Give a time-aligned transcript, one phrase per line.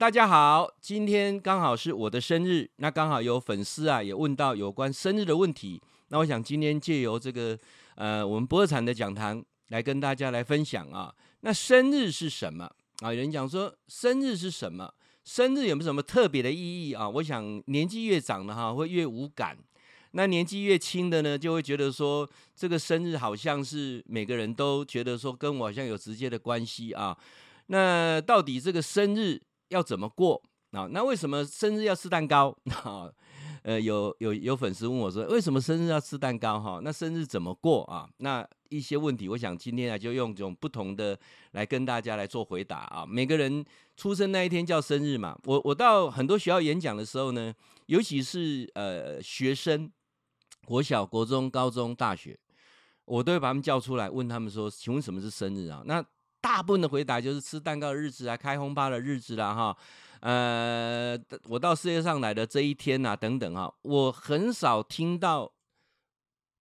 [0.00, 5.78] 大家好，今天刚好是我的生日，那刚好有粉丝啊也问到有关生日的问题，
[6.08, 7.58] 那我想今天借由这个
[7.96, 12.64] 呃我们博二产的讲堂来跟大家来分享啊，那生日是什么
[13.02, 13.12] 啊？
[13.12, 14.90] 有人讲说生日是什么？
[15.22, 17.06] 生日有没有什么特别的意义啊？
[17.06, 19.54] 我想年纪越长的哈会越无感，
[20.12, 27.14] 那年纪越轻的呢就会觉得说这个生日好像是每个人都觉得说跟我好像有直接的关系啊。
[27.66, 30.86] 那到底这个生日要怎么过啊？
[30.92, 32.56] 那为什么生日要吃蛋糕？
[32.84, 33.10] 啊，
[33.62, 36.60] 呃，有有有粉丝问我说，为什么生日要吃蛋糕？
[36.60, 38.08] 哈，那生日怎么过啊？
[38.18, 41.18] 那一些问题，我想今天啊，就用这种不同的
[41.52, 43.04] 来跟大家来做回答啊。
[43.04, 43.64] 每个人
[43.96, 45.36] 出生那一天叫生日嘛。
[45.44, 47.52] 我我到很多学校演讲的时候呢，
[47.86, 49.90] 尤其是呃学生，
[50.64, 52.38] 国小、国中、高中、大学，
[53.04, 55.82] 我都会把他们叫出来，问他们说，请问什么是生日啊？
[55.84, 56.04] 那
[56.40, 59.76] 大部分的回答就是吃蛋糕的日子啊，开轰趴的日子啦，哈，
[60.20, 65.52] 呃，我到世界上来的这一天呐、啊，等等哈，我很少听到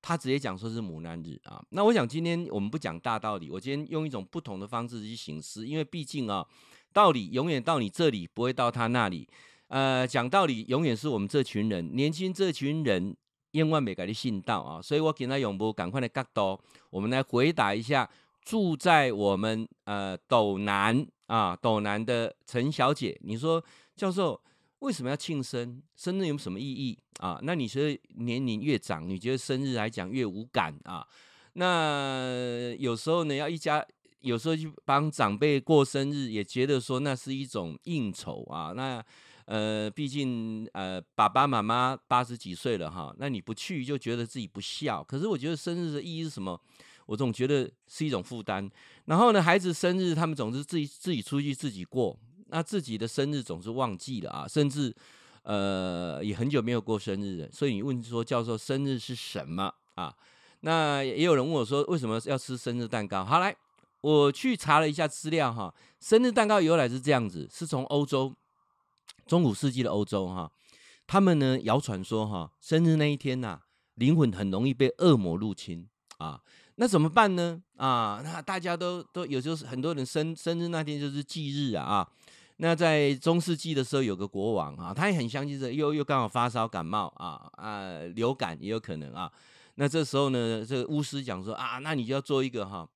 [0.01, 1.63] 他直接讲说是母难日啊。
[1.69, 6.45] 那我想今天我们不讲大道理，我今天用一种不同的方式去行事，因为毕竟啊，
[6.91, 9.27] 道理永远到你这里，不会到他那里。
[9.67, 13.15] 呃，讲道理永远是我们这群人，年轻这群人，
[13.53, 14.81] 千万别给你信道啊。
[14.81, 18.09] 所以我给他永不赶快的角度，我们来回答一下。
[18.41, 23.63] 住在我们呃斗南啊斗南的陈小姐，你说
[23.95, 24.41] 教授
[24.79, 25.81] 为什么要庆生？
[25.95, 27.39] 生日有什么意义啊？
[27.43, 27.81] 那你说
[28.15, 31.05] 年龄越长，你觉得生日来讲越无感啊？
[31.53, 33.85] 那有时候呢，要一家
[34.21, 38.71] 有时候去帮长辈过生日，也觉得说那是一种应酬啊。
[38.75, 39.03] 那
[39.45, 45.03] 呃，毕竟呃爸爸妈妈八十几岁了哈，那你不去就觉得自己不孝。
[45.03, 46.59] 可是我觉得生日的意义是什么？
[47.09, 48.69] 我总觉得是一种负担，
[49.05, 52.15] 然后呢，孩子生日他们总是自己自己出去自己过，
[52.49, 54.95] 那自己的生日总是忘记了啊，甚至
[55.41, 57.51] 呃也很久没有过生日了。
[57.51, 60.15] 所以你问说教授生日是什么啊？
[60.59, 63.25] 那也有人问我说为什么要吃生日蛋糕？
[63.25, 63.55] 好来，
[64.01, 68.31] 我去查了一下资料哈，生日蛋糕由来是这样子，是从欧洲
[69.25, 70.51] 中古世纪的欧洲哈，
[71.07, 73.61] 他们呢谣传说哈，生日那一天呐、
[73.95, 76.39] 灵魂很容易被恶魔入侵啊。
[76.81, 77.61] 那怎么办呢？
[77.75, 82.09] 啊，那大家都都有时候是很多人生生日那天就是忌日啊啊。
[82.55, 89.29] 那在中世纪的时候，有个国王啊，他也很相信这，又又刚好发烧感冒啊啊，流感也有可能啊。
[89.75, 92.87] 那这时候呢，这个巫师讲说啊，那你就要做一个哈，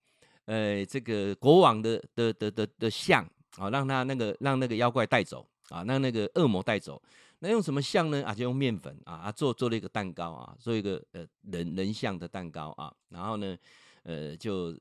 [0.45, 3.21] 呃，这个国王的的的的的像
[3.57, 7.01] 啊，让他那个让那个妖怪带走啊，让那个恶魔带走。
[7.43, 8.23] 那用什么像呢？
[8.23, 13.57] 啊，就用面粉啊，啊做做了一个蛋糕啊，做一个呃人人像的蛋糕啊，然后呢，
[14.03, 14.73] 呃，就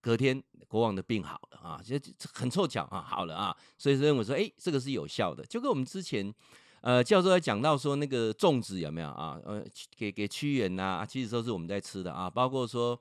[0.00, 1.98] 隔天国王的病好了啊，就
[2.32, 6.32] 很凑巧啊，好了啊，所以认为说，哎，这个是有效的，就跟我们之前
[6.80, 9.36] 呃教授在讲到说那个粽子有没有啊？
[9.44, 9.64] 呃，
[9.96, 12.96] 给给屈原呐，其实都是我们在吃的啊，包括说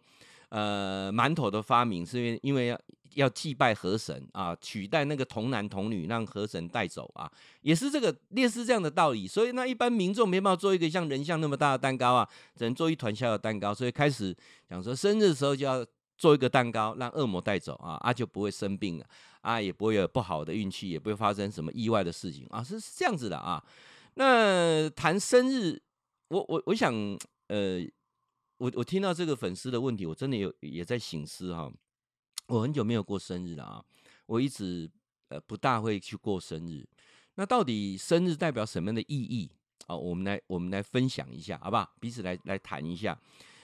[0.49, 2.81] 呃馒头的发明是因为因为要。
[3.15, 7.29] 要祭拜河神啊，取代那个童男童女，让河神带走啊，
[7.61, 9.27] 也是这个类似这样的道理。
[9.27, 13.73] 所以那一般民众没办法做一个像人像那么大的蛋糕啊，只能做一团小的蛋糕。
[13.73, 14.35] 所以开始
[14.69, 15.85] 讲说生日的时候就要
[16.17, 19.05] 做一个蛋糕，让恶魔带走啊，啊就不会生病了
[19.41, 23.63] 啊，也不会有不好的运气，也不会发生什么意外的事情啊，是是这样子的啊。
[24.15, 25.81] 那谈生日，
[26.27, 26.93] 我我我想，
[27.47, 27.79] 呃，
[28.57, 31.71] 我我听到这个粉丝的问题，我真的有也在省思哈。
[32.47, 33.83] 我很久没有过生日了啊！
[34.27, 34.89] 我一直
[35.29, 36.87] 呃不大会去过生日。
[37.35, 39.49] 那到底生日代表什么样的意义
[39.87, 39.95] 啊？
[39.95, 41.91] 我们来我们来分享一下，好不好？
[41.99, 43.19] 彼此来来谈一下。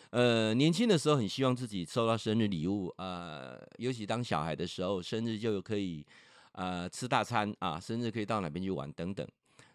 [0.10, 6.06] 呃，年轻的时候很希望自己收到生日礼物，呃，尤其当小孩的时候，生日就可以
[6.54, 9.26] 呃吃大餐啊，生日可以到哪边去玩等等。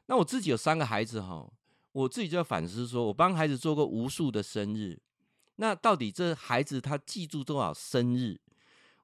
[0.07, 1.51] 那我自己有三个孩子哈，
[1.93, 5.01] 我自己就要反思说，我帮孩子做过无数的生日，
[5.57, 8.39] 那到底这孩子他记住多少生日？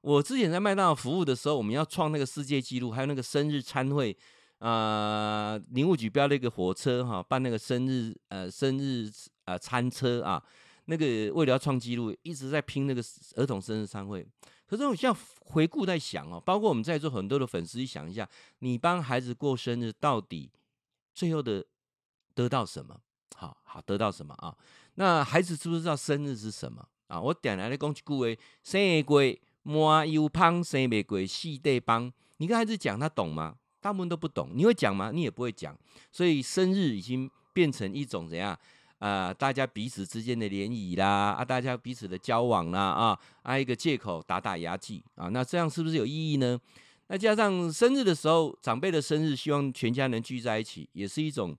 [0.03, 4.11] 我之前在麦当劳服务的时候，我们要创那个世界纪录，还有那个生日餐会，
[4.59, 9.09] 啊、呃，林务局标了一个火车哈，办那个生日呃生日
[9.45, 10.43] 呃餐车啊，
[10.87, 13.01] 那个为了要创纪录，一直在拼那个
[13.37, 14.27] 儿童生日餐会。
[14.67, 18.27] 可是我现在回顾在想哦，包括我们在座很多的粉丝，想一下，
[18.59, 20.51] 你帮孩子过生日，到底
[21.15, 21.65] 最后的
[22.35, 22.99] 得到什么？
[23.37, 24.53] 好好得到什么啊？
[24.95, 27.21] 那孩子知不知道生日是什么啊？
[27.21, 29.21] 我点来的讲一句话，生日过。
[29.63, 33.55] 摸油胖生玫瑰细对帮，你跟孩子讲他懂吗？
[33.81, 34.51] 大部分都不懂。
[34.53, 35.11] 你会讲吗？
[35.13, 35.77] 你也不会讲。
[36.11, 38.51] 所以生日已经变成一种怎样
[38.99, 39.33] 啊、呃？
[39.33, 45.27] 大家彼此之间的联谊啦，啊，大家彼此的交往啦，啊，啊一个借口打打牙祭啊。
[45.29, 46.59] 那这样是不是有意义呢？
[47.07, 51.55] 那加上生日的时候，长辈的生日，希望全家能聚在一起，也是一种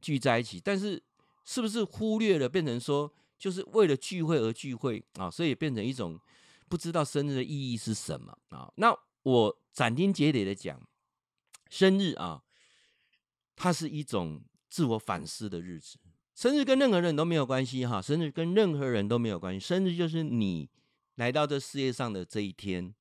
[0.00, 0.60] 聚在一起。
[0.62, 1.02] 但是，
[1.44, 5.28] 是不是忽略了，变成说就是为了聚会而聚会啊？
[5.28, 6.18] 所以变成一种
[6.68, 8.72] 不知道生日的意义是什么啊？
[8.76, 10.80] 那我斩钉截铁的讲，
[11.70, 12.42] 生日啊，
[13.56, 15.98] 它是一种自我反思的日子。
[16.34, 19.60] 生日跟任何人都没有关系哈，生日跟任何人都没有关系。
[19.60, 20.68] 生日就是你
[21.14, 22.92] 来到这世界上的这一天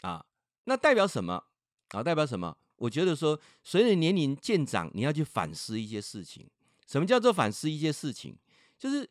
[0.00, 0.24] 啊。
[0.64, 1.44] 那代表什么
[1.90, 2.02] 啊？
[2.02, 2.56] 代表什么？
[2.76, 6.48] 我觉得说，随着年龄渐长，你要去反思一些事情。
[6.86, 8.36] 什么叫做反思一些事情？
[8.78, 9.08] 就是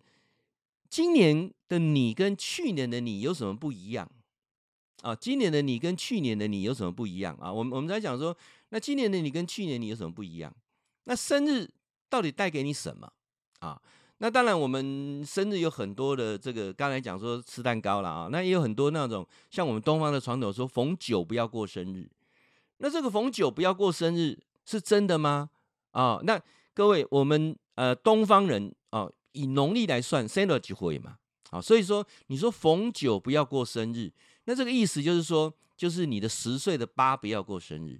[0.89, 4.09] 今年的你跟去年的你有什么不一样
[5.01, 5.15] 啊？
[5.15, 7.51] 今年的你跟去年的你有什么不一样啊？
[7.51, 8.35] 我们我们在讲说，
[8.69, 10.53] 那今年的你跟去年你有什么不一样？
[11.05, 11.69] 那生日
[12.09, 13.11] 到底带给你什么
[13.59, 13.81] 啊？
[14.19, 22.09] 那当然，我们生日有很多的这个，刚才讲说吃蛋糕了啊，那也有很多那种像我们东方的传统说逢九不要过生日。
[22.77, 25.49] 那这个逢九不要过生日是真的吗？
[25.91, 26.41] 啊，那
[26.73, 31.17] 各位，我们呃东方人啊，以农历来算，生了几回嘛？
[31.55, 34.11] 啊，所以说你说逢九不要过生日，
[34.43, 37.99] 那这个意思就是说，就是你的十岁的八不要过生日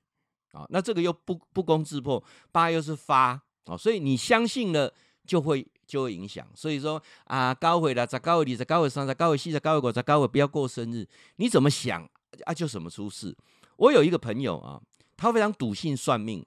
[0.51, 0.65] 啊。
[0.69, 4.93] 那这个又不不攻自破，八又是发啊，所以你相信了
[5.25, 5.65] 就会。
[5.87, 12.01] 就会影响，所以说啊，高回了，在高回，你在高回上，在高回西，在高回国，在高回不要过生日，你怎么想
[12.43, 12.51] 啊？
[12.51, 13.37] 就什么出事。
[13.77, 14.81] 我有一个朋友啊，
[15.15, 16.43] 他非常笃信算命，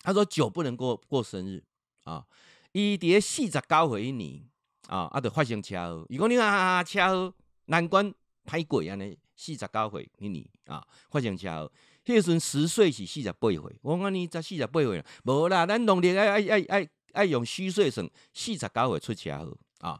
[0.00, 1.62] 他说九不能过过生日
[2.04, 2.24] 啊，
[2.72, 4.46] 伊伫四十高回你
[4.88, 6.06] 啊，啊，就发生车祸。
[6.08, 7.34] 如果你啊车祸
[7.66, 8.12] 难关
[8.44, 11.72] 歹过安尼，四十九岁迄年啊，发生车祸，
[12.04, 17.24] 迄时阵十岁是四十八岁，我讲你才四十八岁，无啦，咱农历爱爱爱爱。
[17.24, 19.98] 用虚岁算，四十九岁出车祸啊！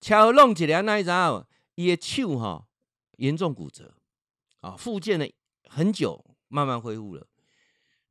[0.00, 1.46] 车祸弄起来那一阵，
[1.76, 2.66] 伊的手哈
[3.18, 3.94] 严重骨折
[4.62, 5.24] 啊，复健了
[5.68, 7.24] 很久，慢慢恢复了。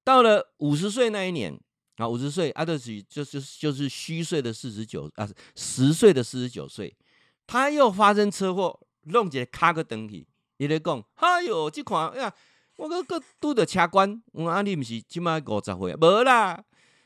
[0.05, 1.59] 到了五十岁那一年
[1.97, 6.95] 啊，五十岁阿德许就是就是虚岁的四十九啊，十岁的四十九岁，
[7.47, 10.27] 他又发生车祸，弄起来卡个登去，
[10.57, 12.33] 伊咧讲，哎哟，即款哎呀，
[12.77, 15.97] 我个个拄着车关，我讲啊，你毋是即摆五十岁啊？
[15.99, 16.63] 无啦。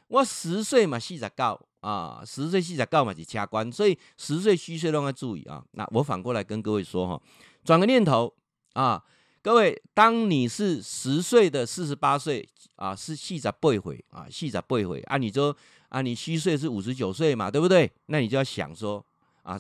[0.08, 5.64] 我十岁嘛，四十九啊，十岁四十九嘛是车关，所以十岁虚岁都要注意啊。
[5.74, 7.22] 那我反过来跟各位说哈，
[7.64, 8.34] 转个念头
[8.74, 9.04] 啊，
[9.42, 12.46] 各位，当你是十岁的四十八岁
[12.76, 15.56] 啊，是四十八岁啊，四十八岁啊，你说
[15.88, 17.90] 啊，你虚岁是五十九岁嘛，对不对？
[18.08, 19.04] 那你就要想说
[19.44, 19.58] 啊，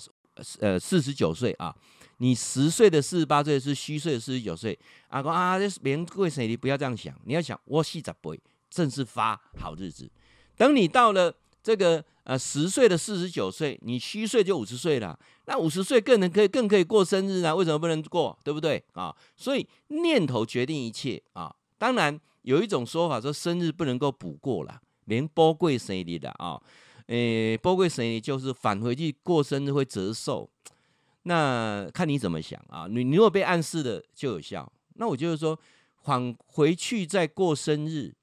[0.60, 1.74] 呃，四十九岁啊，
[2.18, 4.78] 你十岁的四十八岁是虚岁的四十九岁
[5.08, 8.32] 啊，啊，这别人过生日不要这样想，你要想我四十八
[8.70, 10.12] 正是发好日子。
[10.58, 11.34] 等你到了
[11.64, 15.18] 这个呃十岁的四十九岁，你虚岁就五十岁了。
[15.50, 17.56] 那五十岁更能可以更可以过生日啊？
[17.56, 18.38] 为什么不能过？
[18.44, 19.14] 对不对啊？
[19.36, 21.54] 所以念头决定一切啊。
[21.80, 26.62] 当然有一种说法说生日不能够补过了，连波贵生日的啊，
[27.08, 30.48] 诶，波贵生日就是返回去过生日会折寿。
[31.24, 32.86] 那看你怎么想啊？
[32.88, 34.72] 你你如果被暗示的就有效。
[34.98, 35.60] 那我就是说
[36.04, 38.14] 返回去再过生日。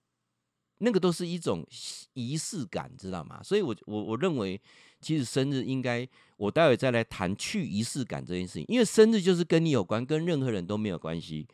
[0.79, 1.67] 那个都是一种
[2.13, 3.41] 仪式感，知道吗？
[3.43, 4.61] 所以，我我我认为，
[5.01, 11.47] 其实生日应该，我待会再来谈去仪式感这件事情，因为生日就是跟你有关，跟任何人都没有关系。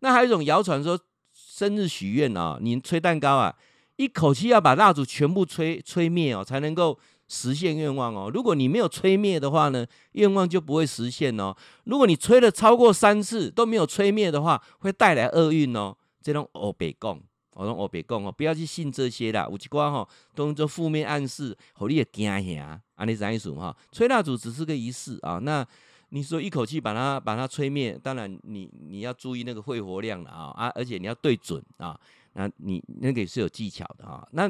[0.00, 0.98] 那还有一种谣传说，
[1.32, 3.56] 生日许愿啊，你吹蛋糕啊，
[3.96, 8.30] 一口气要把蜡烛全部吹吹灭哦，才能够实现愿望哦。
[8.32, 11.56] 如果你没有吹灭的话呢，愿望就不会实现哦。
[11.84, 15.96] 如果你吹了超过三次都没有吹灭的话，会带来厄运哦。
[16.22, 17.22] 这种哦北共。
[17.56, 19.46] 我说我别讲哦，不要去信这些啦。
[19.48, 22.80] 有一寡吼，都做负面暗示，让你会惊吓。
[22.96, 23.74] 安尼怎意思哈？
[23.90, 25.38] 吹蜡烛只是个仪式啊。
[25.38, 25.66] 那
[26.10, 30.72] 你说一口气把它把它吹灭，当然你你要注意那个肺活量了啊啊！
[30.74, 31.98] 而且你要对准啊。
[32.34, 34.26] 那你那个也是有技巧的啊。
[34.32, 34.46] 那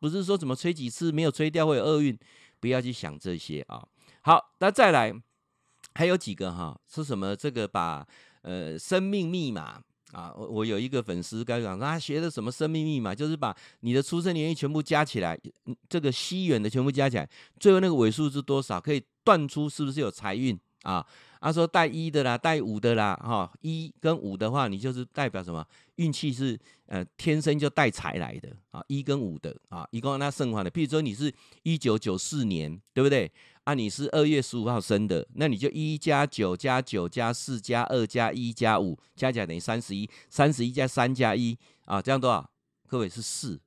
[0.00, 2.18] 不是说怎么吹几次没有吹掉会有厄运，
[2.58, 3.86] 不要去想这些啊。
[4.22, 5.14] 好，那再来
[5.94, 6.76] 还有几个哈？
[6.88, 7.36] 是什么？
[7.36, 8.04] 这个把
[8.42, 9.80] 呃生命密码。
[10.12, 15.38] 啊，我我有一个粉丝刚讲，他学的什么生命密码，就是把你的出生年月全部加起来，
[15.88, 17.28] 这个西元的全部加起来，
[17.60, 21.04] 最后那个尾数是多少，可以断出是不是有财运啊？
[21.40, 25.64] 他说带一的啦，带五的啦，哈，一跟五的话，你就是代表什么？
[25.96, 33.30] 运气是呃天生就带财来的啊，一跟五的啊，一共那剩下的，譬如说你是一九九四年，对不对？
[33.68, 42.50] 啊，你是二月十五号生的，那你就一加九加九加四加二加一加五，加起来等于三十一，三十一加三加一啊，这样多少？
[42.86, 43.60] 各位是四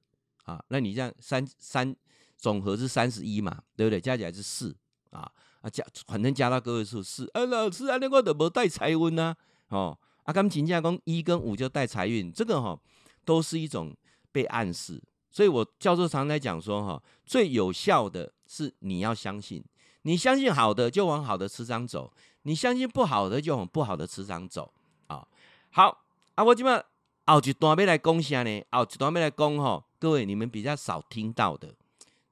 [0.46, 1.96] 啊，那你这样三三
[2.36, 4.02] 总和是三十一嘛，对不对？
[4.02, 4.76] 加起来是四
[5.12, 5.32] 啊
[5.62, 7.30] 啊加，反正加到个位数四。
[7.36, 9.36] 啊，老师啊，那我都无带财运呢，
[9.68, 12.76] 哦啊，啊，刚请假讲一跟五就带财运，这个哈
[13.24, 13.96] 都是一种
[14.32, 15.00] 被暗示。
[15.30, 19.64] 所以我教授常常在讲说哈，最有效的是你要相信，
[20.04, 22.12] 你相信好的就往好的磁场走，
[22.44, 24.74] 你相信不好的就往不好的磁场走
[25.08, 25.28] 啊。
[25.70, 26.04] 好
[26.36, 26.84] 啊，我今麦
[27.26, 28.64] 后一段要来讲啥呢？
[28.72, 31.76] 后一段要来讲哈，各位你们比较少听到的，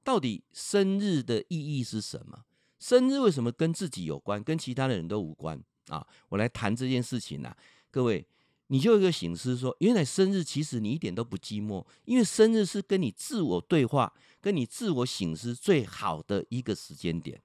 [0.02, 2.44] 到底生日的意义是什么？
[2.78, 6.06] 生日为什么跟自己有关，跟其他的人都无关啊？
[6.30, 7.56] 我来谈这件事情啊，
[7.90, 8.26] 各位。
[8.72, 17.42] 你就有一个醒思说，原来生日其实你一点都不寂寞，因为生日是跟你自我对话、跟你自我醒思最好的一个时间点。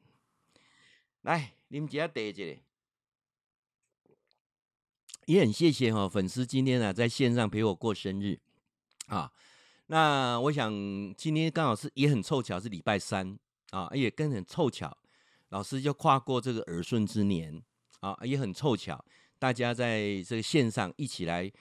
[1.25, 2.55] 来，你们家第一个，
[5.25, 8.39] 也很谢谢哈粉丝今天啊在线上陪我过生日
[9.07, 9.31] 啊。
[9.87, 10.71] 那我想
[11.17, 13.35] 今天刚好是也很凑巧是礼拜三
[13.71, 14.95] 啊，也更很凑巧，
[15.49, 17.59] 老师就跨过这个耳顺之年
[18.01, 19.03] 啊，也很凑巧。
[19.39, 21.51] 大家在这个线上一起来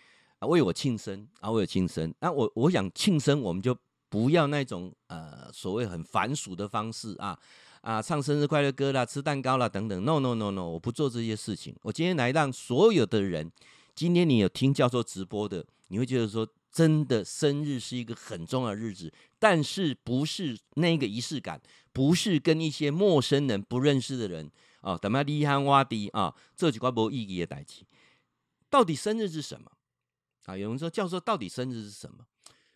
[0.40, 3.74] 啊为我庆生啊为我庆生，那我我想庆生我们就
[4.10, 7.40] 不要那种呃所谓很繁琐的方式啊
[7.84, 13.52] 啊唱生日快乐歌啦吃蛋糕啦等等 no no no no 我不做这些事情，我今天来让所有的人，
[13.94, 21.60] 今天你有听教授直播的，你会觉得说真的生日是一个很重要的日子，但是不是那个仪式感，
[21.92, 24.50] 不是跟一些陌生人不认识的人。
[24.80, 27.84] 啊，等下你喊我的啊，这几块没意义的代志。
[28.70, 29.70] 到底生日是什么？
[30.46, 32.24] 啊，有人说教授，到底生日是什么？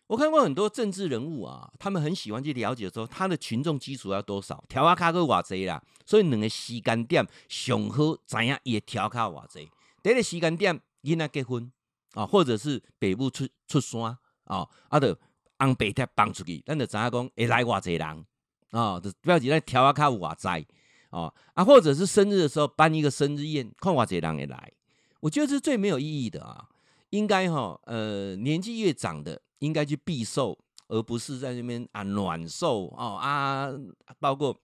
[0.09, 5.79] 我看过很多政治人物啊，他们很喜欢去了解说他的群众基础要多少，调啊卡个偌济啦。
[6.03, 9.69] 所以两个时间点上好知影伊调卡偌济。
[10.01, 11.71] 第一个时间点囡仔结婚
[12.15, 15.15] 啊，或者是爸母出出山啊，啊，就
[15.59, 18.25] 红白帖放出去，咱就知影讲会来偌济人
[18.71, 20.67] 啊，就表示咱调啊卡有偌济。
[21.11, 24.71] 哦啊，或者是生日的时候办一个生日宴，看偌济人会来，
[25.19, 26.67] 我觉得是最没有意义的啊。
[27.11, 33.69] 应该哈、呃，年纪越长的应该去避寿，而不是在那边啊暖寿哦啊。
[34.19, 34.59] 包括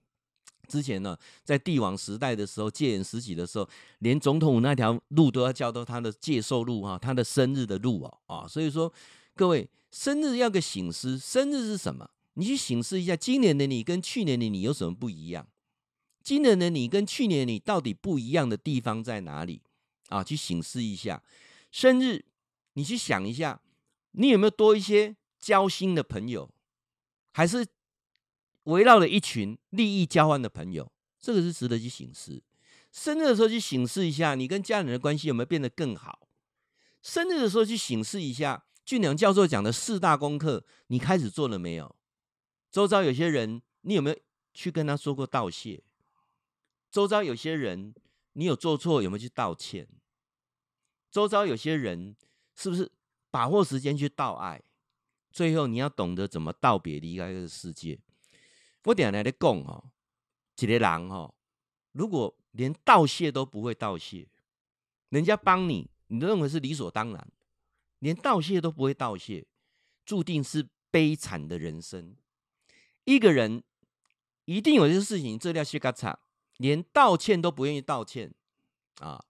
[0.67, 8.47] 之前呢，在帝王时代的时候，戒严时期的时候，连总统那条路都要叫做他的戒寿路哈，他的生日的路哦啊。
[8.47, 8.91] 所以说，
[9.35, 12.09] 各位生日要个醒思，生日是什么？
[12.33, 15.47] 你去醒思一下，今年的你跟去年的你有什么不一样？
[16.23, 19.61] 今年的你跟去年你到底不一样的地方在哪里
[20.09, 20.23] 啊？
[20.23, 21.21] 去醒思一下，
[21.71, 22.25] 生日
[22.73, 23.61] 你去想一下，
[24.17, 26.49] 你有没有多一些交心的朋友，
[27.31, 27.67] 还是
[28.63, 30.91] 围绕了一群利益交换的朋友？
[31.19, 32.41] 这个是值得去省思。
[32.91, 36.27] 生日的时候去省思一下，你跟家人的关系有没有变得更好？
[37.01, 41.95] 生日的时候去省思一下，俊良教授讲的四大功课，你开始做了没有？
[42.71, 44.17] 周遭有些人，你有没有
[44.53, 45.83] 去跟他说过道谢？
[46.89, 47.93] 周遭有些人，
[48.33, 49.87] 你有做错有没有去道歉？
[51.11, 52.15] 周遭有些人，
[52.55, 52.91] 是不是
[53.35, 54.61] 把握时间去道爱？
[55.29, 57.99] 最后你要懂得怎么道别，离开这个世界。
[58.85, 59.91] 我点来的讲哦，
[60.57, 61.35] 一个人哦，
[61.91, 64.29] 如果连道谢都不会道谢，
[65.09, 67.27] 人家帮你，你认为是理所当然，
[67.99, 69.45] 连道谢都不会道谢，
[70.05, 72.15] 注定是悲惨的人生。
[73.03, 73.61] 一个人
[74.45, 76.17] 一定有些事情，这叫西嘎差。
[76.55, 78.33] 连道歉都不愿意道歉
[79.01, 79.25] 啊！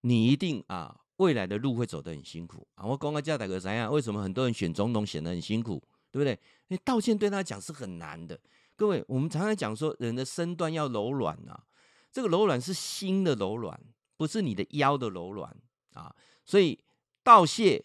[0.00, 2.84] 你一定啊，未来的路会走得很辛苦啊！
[2.84, 3.92] 我刚刚叫大哥怎样？
[3.92, 6.38] 为什么很多人选总统显得很辛苦，对不对？
[6.68, 8.40] 你道歉对他讲是很难的。
[8.74, 11.64] 各位，我们常常讲说，人的身段要柔软啊，
[12.10, 13.78] 这个柔软是心的柔软，
[14.16, 15.54] 不是你的腰的柔软
[15.92, 16.14] 啊。
[16.44, 16.78] 所以
[17.22, 17.84] 道谢、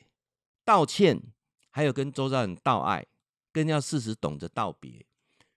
[0.64, 1.22] 道歉，
[1.70, 3.06] 还有跟周遭人道爱，
[3.52, 5.06] 更要适时懂得道别。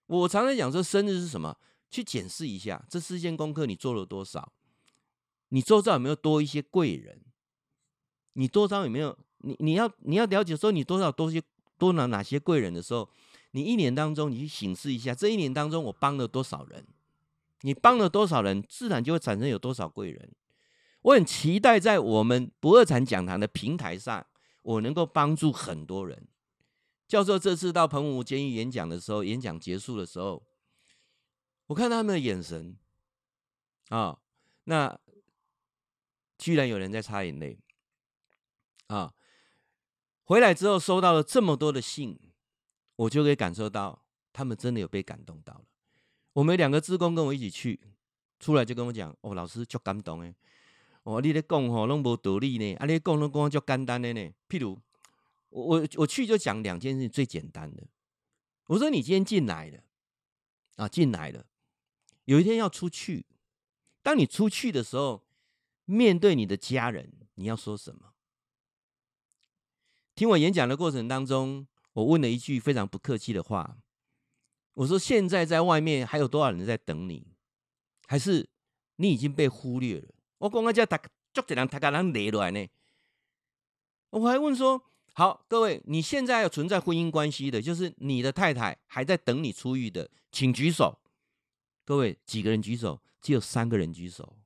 [0.06, 1.56] 我常常讲说，生日是什么？
[1.88, 4.52] 去检视一下这四件功课你做了多少？
[5.48, 7.22] 你周遭有没有多一些贵人？
[8.34, 9.16] 你多少有没有？
[9.38, 11.42] 你你要你要了解说你多少多些
[11.78, 13.08] 多拿哪些贵人的时候，
[13.52, 16.86] 你一年当中你去省视一下，这一年当中我帮了多少人？
[17.62, 20.30] 你帮了多少人，自然就会产生有多少贵人。
[21.02, 24.26] 我很期待在我们不二禅讲堂的平台上，
[24.62, 26.26] 我能够帮助很多人。
[27.08, 30.42] 教授这次到澎湖监狱演讲的时候，演讲结束的时候。
[31.66, 32.76] 我看他们的眼神，
[33.90, 34.18] 啊、
[34.64, 34.98] 那
[36.36, 37.56] 居然有人在擦眼泪，
[38.90, 39.14] 啊、
[40.24, 42.18] 回来之后收到了这么多的信，
[42.96, 45.64] 我就可以感受到他们真的有被感动到了。
[46.32, 47.78] 我们两个志工跟我一起去，
[48.40, 50.34] 出来就跟我讲，哦，老师就感动诶，
[51.04, 54.32] 哦，你咧讲吼拢无道理呢，啊，你讲拢讲就简单的呢。
[54.48, 54.76] 譬如
[55.50, 57.84] 我我我去就讲两件事情最简单的，
[58.66, 59.80] 我说你今天进来了，
[60.74, 61.46] 啊，进来了。
[62.24, 63.24] 有一天要出去，
[64.02, 65.24] 当你出去的时候，
[65.84, 68.09] 面对你的家人，你要说什么？
[70.20, 73.78] 听我演讲的过程当中，我问了一句非常不客气的话，
[74.74, 77.26] 我说：现在在外面还有多少人在等你？
[78.06, 78.46] 还是
[78.96, 80.08] 你已经被忽略了？
[80.36, 80.98] 我讲个叫他
[81.32, 82.68] 足济人他个人累来呢。
[84.10, 84.82] 我还问说：
[85.14, 90.98] 好，各位，你现在有存在婚姻关系的，就是你的太太还在等你出狱的，请举手。
[91.86, 93.00] 各位几个人举手？
[93.22, 94.36] 只有三个人举手。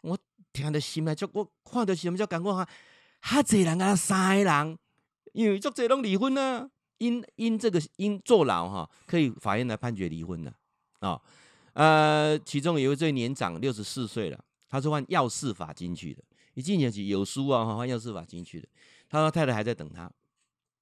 [0.00, 0.18] 我
[0.52, 2.68] 听的心啊，就我看到什么叫感觉哈？
[3.20, 4.78] 哈济人啊，三个人，
[5.34, 10.54] 因为足济拢离婚啊，因因这个因坐牢哈，可以法院来判决离婚的
[11.00, 11.20] 啊。
[11.72, 16.22] 呃，其中有一位年长，六十四岁了，他是换药事法进去的，
[16.54, 18.68] 一进去有书啊，换药事法进去的。
[19.08, 20.08] 他说太太还在等他，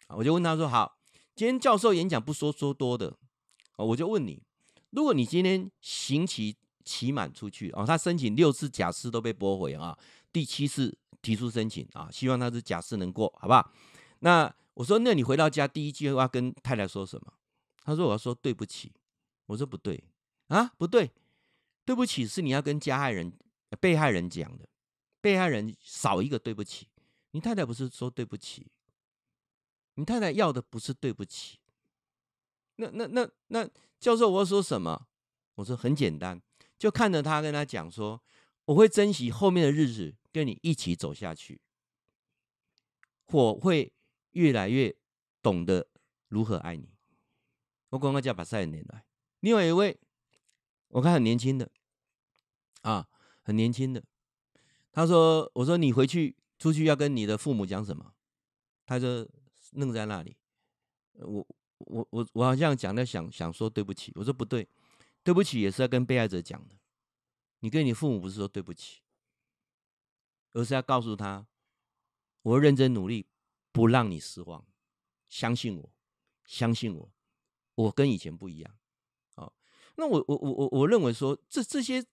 [0.08, 0.98] 我就问他说：好，
[1.34, 3.16] 今天教授演讲不说说多的，
[3.76, 4.42] 我就问你。
[4.90, 6.54] 如果你今天刑期
[6.84, 9.98] 期满出去啊，他申请六次假释都被驳回啊，
[10.30, 13.72] 第七次提出申请啊，希望他是假释能过，好不好？
[14.22, 17.32] 那我说，那你回到家第一句话跟太太说什么？
[17.84, 18.92] 他说我要说对不起。
[19.46, 20.02] 我说不对
[20.48, 21.10] 啊，不对，
[21.84, 23.32] 对不起是你要跟加害人、
[23.80, 24.66] 被害人讲的，
[25.20, 26.88] 被害人少一个对不起。
[27.32, 28.66] 你太太不是说对不起，
[29.94, 31.58] 你太太要的不是对不起。
[32.76, 33.68] 那那那那。
[33.98, 35.06] 教授，我要说什么？
[35.54, 36.42] 我说很简单，
[36.76, 38.20] 就看着他跟他讲说，
[38.64, 41.60] 我会珍惜后面的日子跟你一起走下去，
[43.26, 43.92] 我会
[44.32, 44.94] 越来越
[45.40, 45.88] 懂得
[46.28, 46.90] 如何爱你。
[47.90, 49.04] 我刚刚叫把赛年来，
[49.40, 49.98] 另外一位
[50.88, 51.70] 我看很年轻的
[52.82, 53.08] 啊，
[53.42, 54.04] 很年轻的，
[54.90, 58.14] 他说：“我说你回去出去要跟你的父母讲什么？”
[58.84, 59.28] 他就
[59.72, 60.36] 愣在那里，
[61.14, 61.46] 我。
[61.86, 64.68] 我我我好像讲的想想说对不起，我说不对，
[65.24, 66.76] 对不起也是要跟被害者讲的。
[67.58, 69.02] 你跟你父母不是说对不起，
[70.52, 71.44] 而是要告诉他，
[72.42, 73.26] 我认真努力，
[73.72, 74.64] 不让你失望，
[75.28, 75.92] 相信我，
[76.44, 77.10] 相信我，
[77.74, 78.74] 我跟以前不一样。
[79.34, 79.52] 好，
[79.96, 82.04] 那我我我我我认为说，这这些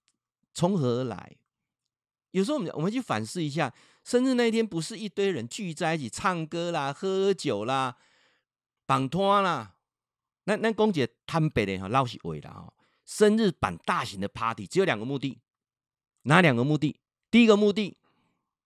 [0.52, 1.36] 从何而来？
[2.32, 7.96] 有时候我们我们去反思一下，生日那一天不是一堆人聚在一起唱歌啦、喝酒啦。
[8.86, 9.76] 绑拖啦，
[10.44, 12.74] 那那公姐坦白的哈，老实话啦哈。
[13.04, 15.40] 生日办大型的 party 只有两个目的，
[16.22, 17.00] 哪两个目的？
[17.30, 17.96] 第一个目的，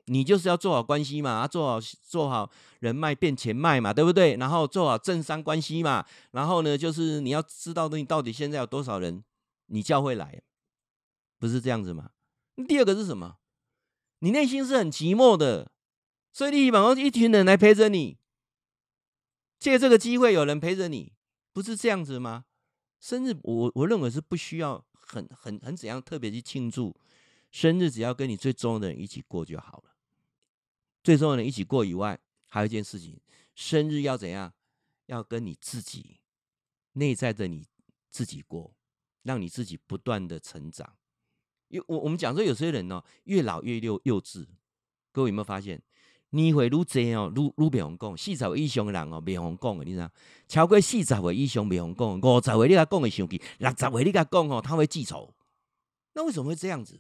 [0.07, 4.37] 你就是要做好关系嘛，做好做好人脉变钱脉嘛，对不对？
[4.37, 9.25] 然后做好政商关系嘛，然后呢，就是你要知道你到底现在有多少人
[9.67, 10.43] 你教会来，
[11.39, 12.11] 不是这样子吗？
[12.69, 13.37] 第二个是什么？
[14.21, 15.73] 你内心是很寂寞的，
[16.33, 18.19] 所以你希望一群人来陪着你。
[19.59, 21.15] 借这个机会，有人陪着你，
[21.53, 22.45] 不是这样子吗？
[23.01, 26.95] 生日，我我认为是不需要很很很怎样特别去庆祝
[27.51, 29.94] 生日，只要跟你最重要的人一起过就好了。
[31.05, 33.21] 最重要的一起过以外，还有一件事情，
[33.55, 34.53] 生日要怎样？
[35.07, 36.19] 要跟你自己
[36.95, 37.67] 内在的你
[38.11, 38.75] 自己过，
[39.23, 40.97] 让你自己不断的成长。
[41.69, 44.47] 因为我我们讲说，有些人呢，越老越幼幼稚，
[45.13, 45.83] 各位有没有发现？
[46.31, 50.11] 年岁愈济哦，愈愈袂红讲，四十岁以上的人哦，袂红讲的，你知道？
[50.49, 55.35] 超过四十岁以上袂红讲，五十岁你甲讲会生气，六十岁你甲讲哦，他会记仇。
[56.15, 56.99] 那为什么会这样子？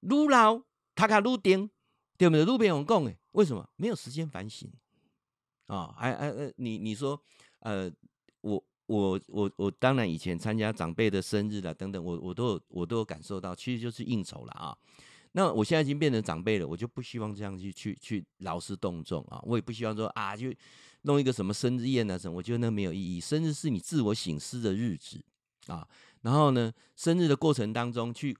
[0.00, 0.62] 愈老
[0.94, 1.70] 他卡愈定，
[2.30, 2.66] 对不对？
[2.66, 3.68] 愈袂红讲的，为什么？
[3.76, 4.70] 没有时间反省
[5.66, 5.94] 啊！
[5.98, 7.20] 哎哎哎，你你说，
[7.60, 7.90] 呃，
[8.40, 14.76] 我我我我当然以前参加长辈的生日了等等，我我都有我都有感受到，其实就是应酬了啊。
[15.32, 19.40] 那我现在已经变成长辈了，我就不希望这样去去去劳师动众啊！
[19.42, 20.52] 我也不希望说啊，就
[21.02, 23.20] 弄一个什么生日宴啊什么，我觉得那没有意义。
[23.20, 25.20] 生日是你自我省思的日子
[25.66, 25.88] 啊，
[26.20, 28.36] 然后呢，生日的过程当中去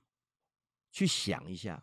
[0.92, 1.83] 去想一下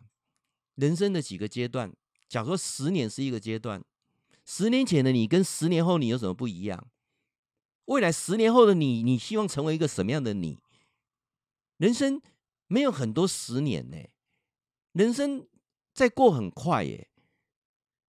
[0.82, 1.94] 人生的几个阶段。
[2.28, 3.84] 假如说十年是一个阶段，
[4.44, 6.88] 十年前的你跟十年后你有什么不一样？
[7.84, 10.58] 未来十年后的你，你希望成为一个什么样的你？
[11.76, 12.20] 人生
[12.66, 13.96] 没有很多十年呢、
[14.92, 15.46] 人生
[15.94, 17.08] 在过很快耶，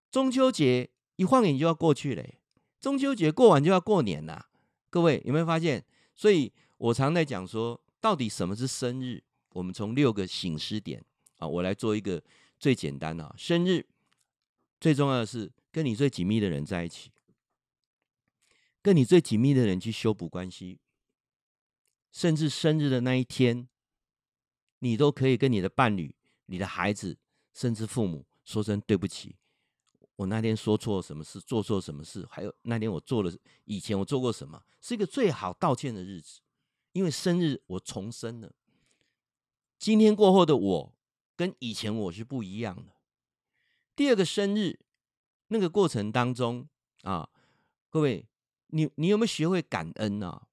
[0.10, 2.26] 中秋节一晃眼就要过去了，
[2.80, 4.48] 中秋节过完就要过年了。
[4.90, 5.86] 各位有没有发现？
[6.16, 9.22] 所以我常在讲说，到底什么是生日？
[9.52, 11.04] 我们从六个醒狮点
[11.38, 12.24] 啊，我来做一个
[12.63, 13.36] 最简单的。
[13.38, 13.86] 生日
[14.80, 17.12] 最重要的是跟你最紧密的人在一起，
[18.82, 20.80] 跟你最紧密的人去修补关系，
[22.13, 23.67] 甚至生日的那一天，
[24.80, 26.15] 你都可以跟你的伴侣。
[26.45, 27.17] 你的孩子，
[27.54, 29.36] 甚至父母，说声对不起，
[30.15, 33.34] 我那天说错什么事，做错什么事，还有那天我做了，
[33.65, 36.39] 以前我做过什么，是一个最好道歉的日子，
[36.93, 38.54] 因为生日我重生了，
[39.80, 40.93] 今天过后的我
[41.36, 42.91] 跟以前我是不一样的，
[43.96, 44.80] 第二个生日
[45.48, 46.67] 那个过程当中
[47.02, 47.28] 啊，
[47.89, 48.26] 各位，
[48.67, 50.48] 你你有没有学会感恩呢、啊？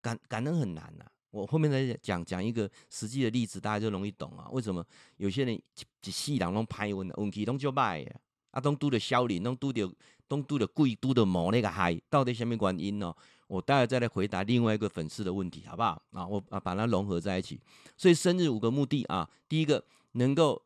[0.00, 1.10] 感感恩很难、啊。
[1.30, 4.48] 我后面再讲讲一个实际的例子，大家就容易懂啊。
[4.50, 4.84] 为什么
[5.16, 8.20] 有些人一世人拢歹运，运气拢就歹啊？
[8.52, 9.92] 啊，拢拄着小人，拢拄着，
[10.28, 13.14] 拢拄着贵，拄着魔那个害，到底什么原因呢？
[13.48, 16.00] 我待会再来回答另外一个粉丝的问题，好不好？
[16.12, 17.60] 啊，我啊把它融合在一起。
[17.96, 20.62] 所以生日五个目的啊，第一个能够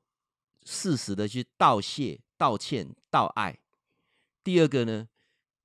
[0.65, 3.55] 适时的去道谢、道歉、道爱；
[4.45, 5.09] 第二个呢，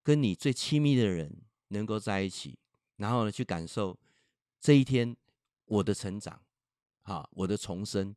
[0.02, 2.58] 跟你最亲密的人能够在一起，
[2.96, 3.98] 然后呢去感受。
[4.60, 5.16] 这一天，
[5.66, 6.42] 我的成长，
[7.04, 8.16] 哈，我的重生，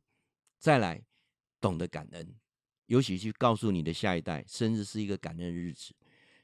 [0.57, 1.03] 再来
[1.59, 2.35] 懂得感恩，
[2.87, 5.93] 尤其去告诉你的下一代，生日是一个感恩日子。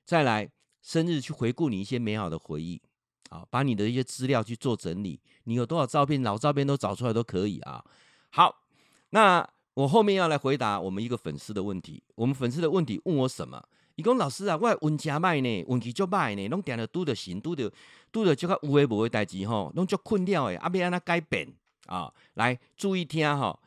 [0.05, 0.49] 再来，
[0.87, 2.81] 生日去回顾你一些美好的回忆，
[3.29, 7.83] 啊，把你的一些资料去做整理，你有多少照片，老照片都找出来都可以啊。
[8.29, 8.63] 好，
[9.09, 12.01] 那我后面要来回答我们一个粉丝的问题。
[12.15, 13.61] 我们粉丝的问题问我什么？
[13.95, 17.69] 伊讲老师啊，我运真歹呢，运气足歹呢，拢定着拄着神，拄着
[18.13, 21.53] 拄着这个有诶无诶代志吼，拢足困扰诶，啊，要安怎改变
[21.87, 22.13] 啊？
[22.35, 23.59] 来注意听吼，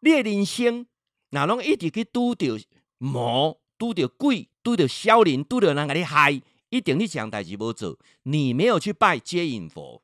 [0.00, 0.84] 你诶人生
[1.30, 2.60] 若拢一直去拄着
[2.98, 10.02] 魔，拄着鬼，拄着小人，拄着人甲你害，一定你讲代志无做，你没有去拜接引佛，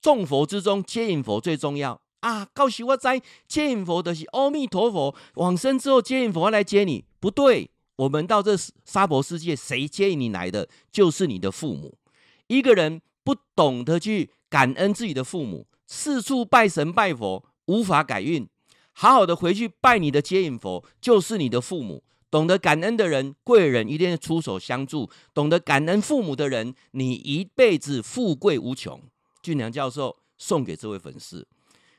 [0.00, 2.46] 众佛之中接引佛最重要啊！
[2.52, 3.08] 告诉我知
[3.46, 7.70] 接引佛的是阿弥陀佛，往生之后接引佛来接你，不对。
[7.96, 10.68] 我们到这娑婆世界，谁接引你来的？
[10.90, 11.98] 就是你的父母。
[12.46, 18.48] 一个人不懂得去感恩自己的父母，四处拜神拜佛，无法改运。
[18.92, 22.02] 好好的回去拜你的接引佛，就是你的父母。
[22.30, 25.10] 懂得感恩的人，贵人一定出手相助。
[25.34, 29.02] 懂得感恩父母的人，你一辈子富贵无穷。
[29.42, 31.46] 俊良教授送给这位粉丝。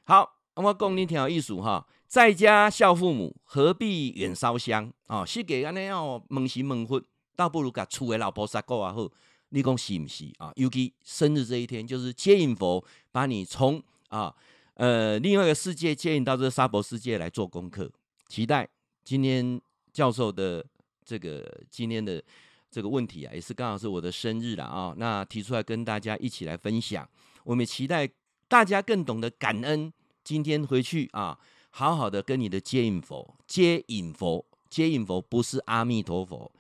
[0.04, 1.86] 好，我讲你挺好意思哈。
[2.08, 4.91] 在家孝父母，何必远烧香？
[5.08, 7.02] 啊，是给安尼哦，问心问佛，
[7.36, 9.10] 倒不如甲厝的老婆杀过啊好。
[9.50, 10.52] 你讲是不是啊？
[10.56, 14.34] 尤其生日这一天，就是接引佛，把你从啊
[14.76, 17.91] 呃另外一个世界接引到这个娑婆世界来做功课。
[18.30, 18.67] 期待
[19.04, 19.60] 今天
[19.93, 20.65] 教授的
[21.04, 22.23] 这个今天的
[22.69, 24.93] 这个问题啊，也是刚好是我的生日了啊。
[24.97, 27.08] 那提出来跟大家一起来分享，
[27.43, 28.10] 我们期待
[28.47, 29.91] 大家更懂得感恩。
[30.23, 31.38] 今天回去啊。
[31.73, 36.51] 好好的跟你的接引佛，接引佛，接引佛不是阿弥陀佛。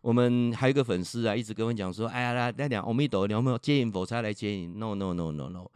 [0.00, 5.68] 我们还有一个粉丝啊，一直跟我讲说，哎呀，来来讲阿弥陀，你有没有接引佛才来接引？No No No No No，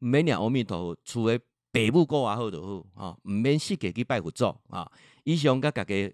[0.00, 4.86] 没念阿弥陀佛，除非北部过完后就好啊，唔免四界去拜佛祖啊。
[5.24, 6.12] 以上甲大家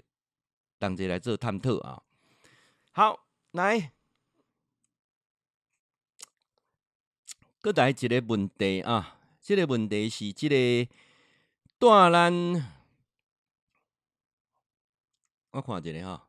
[0.79, 2.03] 同齐来做探讨啊。
[2.93, 3.93] 好，来，
[7.61, 10.91] 搁来一个问题啊，这个问题是这个。
[11.81, 12.33] 大兰，
[15.53, 16.29] 我看一下哈，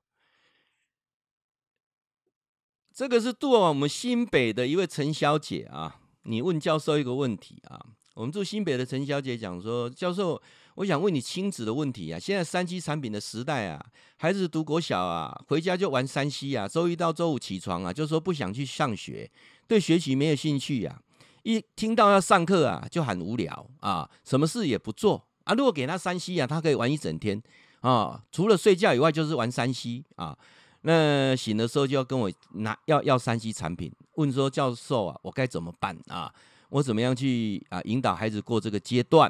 [2.94, 6.00] 这个是住我们新北的一位陈小姐啊。
[6.22, 7.84] 你问教授一个问题啊，
[8.14, 10.40] 我们住新北的陈小姐讲说，教授，
[10.80, 12.18] 我想问你亲子的问题啊。
[12.18, 19.30] 现在三 C 产品的时代啊，孩子读国小啊，回家就玩三 C 啊，周一到周五起床啊，就说不想去上学，
[19.68, 21.02] 对学习没有兴趣呀，
[21.44, 25.22] 一听到要上课啊，就很无聊啊，什么事也不做。
[25.44, 27.44] 啊，如果给他三 C 啊，他可以玩一整天
[27.82, 30.38] 啊，除了睡觉以外就是玩三 C 啊。
[30.84, 36.34] 那醒的时候就要跟我拿要要三 C 产品，问说教授啊，我该怎么办啊？
[36.70, 39.30] 我怎么样去啊引导孩子过这个阶段？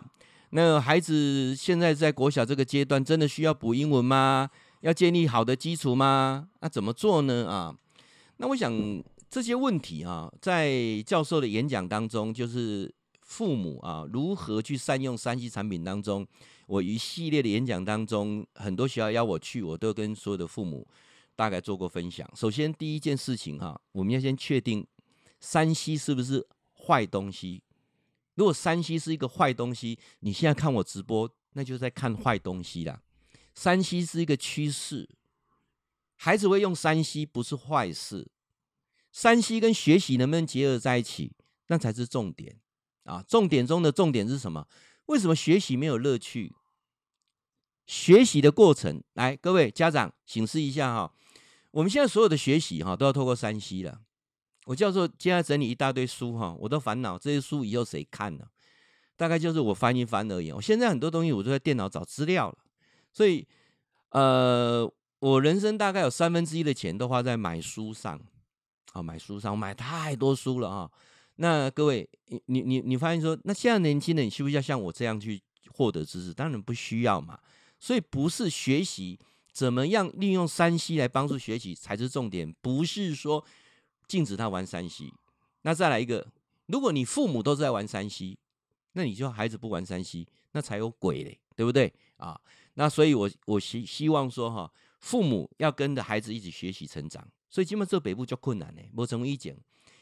[0.51, 4.49] 那孩子现在在国小这个阶段，真的需要补英文吗？
[4.81, 6.49] 要建立好的基础吗？
[6.61, 7.47] 那、怎么做呢？
[7.49, 7.75] 啊，
[8.37, 12.93] 那我想这些问题啊，在教授的演讲当中就是。
[13.29, 16.25] 父母啊，如何去善用三 C 产品当中？
[16.65, 20.87] 我一系列的演讲当中，很多学校邀我去，我都跟所有的父母
[21.35, 22.27] 大概做过分享。
[22.35, 24.83] 首先，第一件事情哈，我们要先确定
[25.39, 27.61] 三 C 是不是坏东西。
[28.39, 33.01] 如果山西是一个坏东西，你现在看我直播，那就是在看坏东西啦。
[33.53, 35.09] 山西是一个趋势，
[36.15, 38.31] 孩子会用山西不是坏事。
[39.11, 41.33] 山西跟学习能不能结合在一起，
[41.67, 42.55] 那才是重点。
[43.03, 44.65] 啊，重点中的重点是什么？
[45.07, 46.55] 为什么学习没有乐趣？
[47.87, 51.13] 学习的过程，来，各位家长请示一下哈。
[51.71, 53.99] 我们现在所有的学习哈，都要透过山西了。
[54.69, 58.45] 我教授现在整理一大堆书哈，我都烦恼这些书以后谁看呢？
[59.17, 60.51] 大概就是我翻一翻而已。
[60.51, 62.57] 我现在很多东西我都在电脑找资料了，
[63.11, 63.47] 所以
[64.11, 68.21] 呃，我人生大概有三分之一的钱都花在买书上。
[68.93, 70.91] 啊，买书上，我买太多书了啊。
[71.37, 76.31] 那各位，你你你你发现说，那现在年轻人你需不需要像我这样去获得知识？
[76.31, 77.39] 当然不需要嘛。
[77.79, 79.17] 所以不是学习
[79.51, 83.43] 怎么样利用 3C 来帮助学习才是重点，不是说
[84.09, 85.09] 禁止他玩 3C。
[85.61, 86.27] 那再来一个，
[86.65, 88.35] 如果你父母都在玩 3C，
[88.93, 92.39] 那你就孩子不玩 3C，那才有鬼嘞，对不对啊？
[92.73, 97.25] 那所以我我希希望说哈，父母要跟着孩子一起学习成长。
[97.49, 99.55] 所以基本上这北部就困难呢，没成为一讲，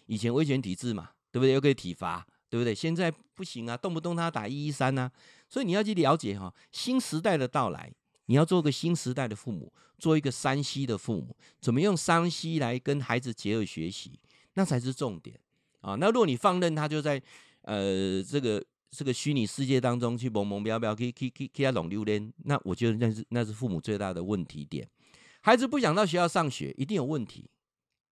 [0.06, 1.54] 以前威权体制嘛，对不对？
[1.54, 2.74] 又可以体罚，对不对？
[2.74, 5.12] 现在不行啊，动不动他打一一三呐。
[5.50, 7.94] 所以你要去了解哈，新时代的到来。
[8.28, 14.18] 你要做个新时代的父母，做一个山西的父母，怎么用山西来跟孩子结合学习，
[14.54, 15.38] 那才是重点
[15.82, 15.96] 啊！
[15.96, 17.22] 那如果你放任他就在
[17.64, 24.88] 呃这个这个虚拟世界当中去蒙蒙标标，去去去去他弄榴莲，那我觉得那是那是父母最大的问题点。
[25.42, 27.50] 孩子不想到学校上学，一定有问题。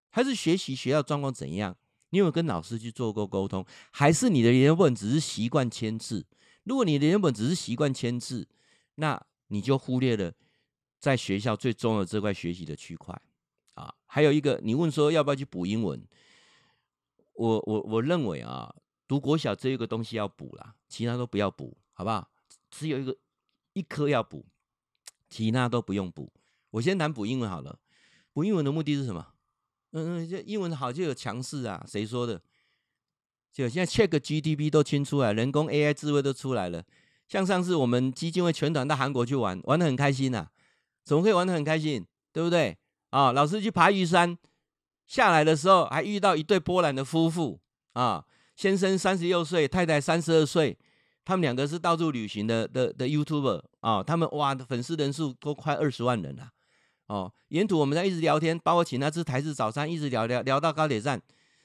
[0.10, 1.76] 孩子学习学校状况怎样？
[2.12, 3.66] 你有没有跟老师去做过沟通？
[3.92, 6.26] 还是你的原本只是习惯签字？
[6.64, 8.48] 如果你的原本只是习惯签字，
[8.96, 10.34] 那你就忽略了
[11.00, 13.20] 在学校最重要的这块学习的区块
[13.74, 16.06] 啊，还有一个，你问说要不要去补英文？
[17.34, 18.74] 我我我认为啊，
[19.08, 22.32] 读国小这一个东西要补啦，其他都不要补，好不好？
[22.72, 23.18] 只有一个
[23.74, 24.46] 一科要补，
[25.30, 26.32] 其他都不用补。
[26.72, 27.80] 我先谈补英文好了，
[28.32, 29.34] 补英文的目的是什么？
[29.92, 32.42] 嗯嗯，这英文好就有强势啊，谁说的？
[33.54, 36.86] 就现在 ChatGPT 都清出来，人工 AI 智慧都出来了。
[37.28, 40.48] 像上次我们基金会全团到韩国去玩，玩得很开心呐、
[41.04, 42.06] 怎么可以玩得很开心？
[42.32, 42.78] 对不对？
[43.10, 44.38] 啊，老师去爬玉山，
[45.08, 47.60] 下来的时候还遇到一对波兰的夫妇
[47.94, 50.78] 啊，先生三十六岁，太太三十二岁，
[51.24, 56.50] 他们两个是到处旅行的的的 YouTuber 啊，他们哇粉丝人数都快二十万人了，
[57.08, 61.22] 哦，沿途我们在一直聊天，包括请他吃台式早餐，一直聊聊聊到高铁站，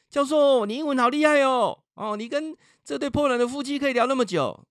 [0.09, 4.64] 教授你英文好厉害哦，哦，你跟这对波兰的夫妻可以聊那么久。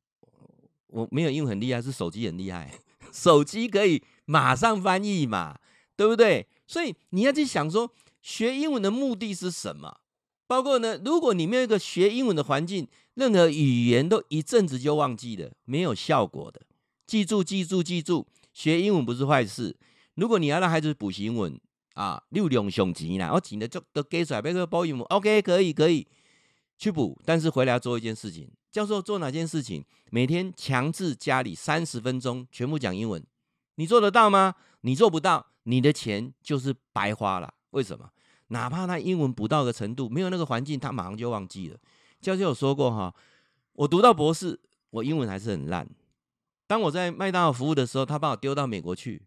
[0.90, 2.72] 我没有英文很厉害，是手机很厉害，
[3.12, 5.58] 手机可以马上翻译嘛，
[5.96, 6.48] 对不对？
[6.68, 10.00] 所以你要去想说，学英文的目的是什么？
[10.48, 16.62] 包括呢，如果你没有一个学英文的环境，任何语言都一阵子就忘记了，没有效果的。
[17.06, 19.78] 记住，记住，记住，学英文不是坏事。
[20.16, 21.60] 如果你要让孩子补习英文
[21.94, 26.08] 啊，六两熊钱啦，我钱的就都给出来，别个包英文，OK，可以，可以
[26.80, 28.50] 去补，但是回来要做一件事情。
[28.72, 29.84] 教授做哪件事情？
[30.10, 33.22] 每天强制家里三十分钟全部讲英文，
[33.76, 34.56] 你做得到吗？
[34.82, 37.54] 你做不到，你的钱就是白花了。
[37.72, 38.10] 为什么？
[38.48, 41.78] 哪怕他英文不到个程度，没有那个环境，他马上就忘记了。
[42.22, 43.14] 教授有说过哈，
[43.74, 44.60] 我读到博士，
[44.92, 45.88] 我英文还是很烂。
[46.66, 49.22] 当我在麦当劳服务的时候，他把我丢到美国去，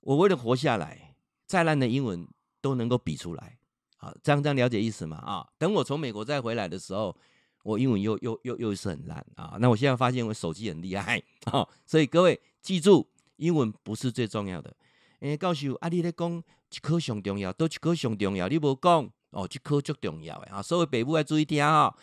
[0.00, 2.28] 我为了活下来，再烂的英文
[2.60, 3.58] 都能够比出来。
[4.02, 5.16] 好，这样这样了解意思嘛？
[5.16, 7.16] 啊，等我从美国再回来的时候。
[7.64, 9.56] 我英文又又又又是很烂啊！
[9.60, 11.64] 那我现在发现我手机很厉害啊！
[11.86, 14.74] 所以各位记住，英文不是最重要的。
[15.20, 20.60] 诶，告诉啊，你咧讲一科上重要，都一科上重要，你无讲哦，一科最重要的啊！
[20.60, 21.94] 所以北部要注意听啊！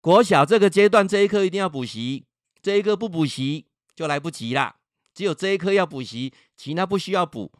[0.00, 2.24] 国小这个阶段这一科一定要补习，
[2.62, 4.76] 这一科不补习就来不及啦。
[5.12, 7.50] 只有这一科要补习，其他不需要补。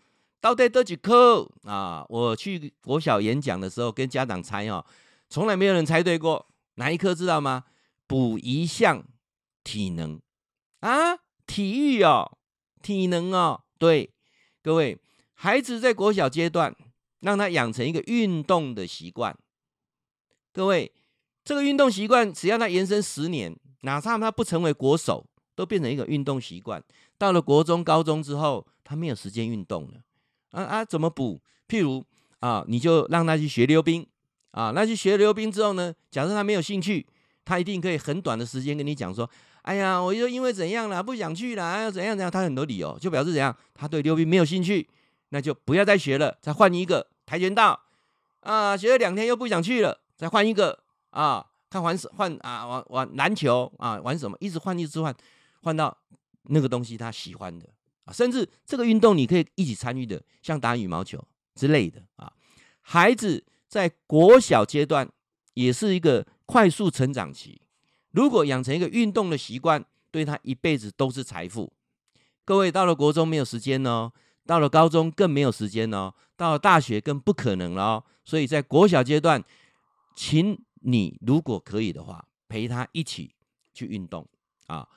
[0.40, 2.04] 到底得几科啊？
[2.08, 4.84] 我去国小演讲的时候跟家长猜哦，
[5.28, 6.46] 从来没有人猜对过。
[6.74, 7.64] 哪一科知道吗？
[8.06, 9.04] 补一项
[9.64, 10.20] 体能
[10.80, 12.38] 啊，体育哦，
[12.80, 14.12] 体能哦，对，
[14.62, 14.98] 各位
[15.34, 16.74] 孩子在国小阶段，
[17.20, 19.36] 让他养成一个运动的习惯。
[20.52, 20.92] 各位，
[21.44, 26.82] 这个运动习惯只要他延伸十年，哪怕他不成为国手，都变成一个运动习惯。
[27.18, 30.00] 到了国中、高中之后，他没有时间运动了。
[30.50, 31.40] 啊啊，怎么补？
[31.68, 32.04] 譬如
[32.40, 34.06] 啊，你就让他去学溜冰。
[34.52, 35.94] 啊，那去学溜冰之后呢？
[36.10, 37.06] 假设他没有兴趣，
[37.44, 39.28] 他一定可以很短的时间跟你讲说
[39.62, 44.88] ：“哎呀，我就因为怎样了，不想去了，要怎样怎样。”他很多理由，就表示怎样，他对溜冰没有兴趣，
[45.28, 47.78] 那就不要再学了，再换一个跆拳道。
[48.40, 55.14] 啊，学了两天又不想去了，再换一个啊，看玩什换啊，玩玩篮球啊，玩什么，一直换，一直换，
[55.62, 55.96] 换到
[56.44, 57.68] 那个东西他喜欢的
[58.12, 61.22] 甚至这个运动你可以一起参与的，像打羽毛球
[61.54, 62.32] 之类的啊，
[62.80, 63.44] 孩子。
[63.68, 65.06] 在国小阶段
[65.52, 67.60] 也是一个快速成长期，
[68.12, 71.70] 如果养成一个运动的习惯，对他一辈子都是财富。
[72.46, 74.10] 各位到了国中没有时间哦，
[74.46, 78.04] 到了高中更没有时间哦，到了大学更不可能了哦。
[78.24, 79.44] 所以在国小阶段，
[80.16, 83.34] 请你如果可以的话，陪他一起
[83.74, 84.26] 去运动
[84.68, 84.88] 啊。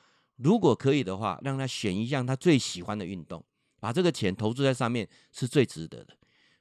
[0.43, 3.43] 如果可以的话，让他选一项他最喜欢的运动，
[3.79, 6.17] 把这个钱投注在上面是最值得的。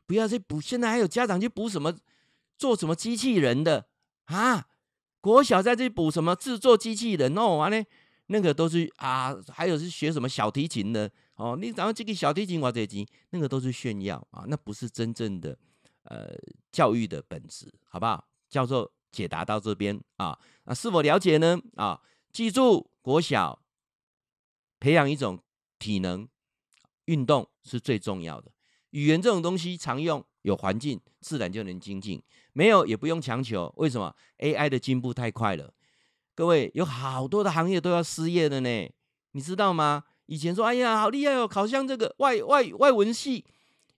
[0.06, 1.96] 不要去补，现在还有家长去补什么，
[2.58, 3.86] 做什么机器人的
[4.24, 4.66] 啊？
[5.20, 7.56] 国小在这补什么制作机器人哦？
[7.56, 7.84] 完了，
[8.26, 15.56] 那个都是啊，还有是学什么小提琴的哦，你然后这个小提琴、挖掘机，那个都是炫耀啊，那不是真正的
[16.04, 16.30] 呃
[16.72, 18.26] 教育的本质，好不好？
[18.48, 21.60] 教授解答到这边啊，那是否了解呢？
[21.76, 22.00] 啊，
[22.32, 23.59] 记住，国小
[24.80, 25.38] 培养一种
[25.78, 26.26] 体能
[27.04, 28.50] 运动是最重要的。
[28.90, 32.20] 语言这种东西常用，有环境自然就能精进，
[32.52, 33.72] 没有也不用强求。
[33.76, 35.72] 为什么？AI 的进步太快了，
[36.34, 38.90] 各位有好多的行业都要失业的呢，
[39.32, 40.04] 你知道吗？
[40.26, 43.44] 以前说，哎呀，好厉害哦，考上这个外外外文系、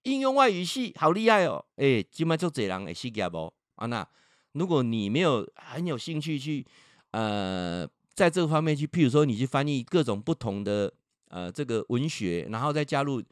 [0.02, 1.64] 应用外语系，好厉害哦。
[1.76, 3.52] 哎，今麦做这人会失业不？
[3.76, 4.06] 啊，那
[4.52, 6.66] 如果你没有很有兴趣去，
[7.12, 10.92] 呃，在这个方面去，譬如说你去翻译各种不同的
[11.29, 13.22] 呃这个文学，然后再加入。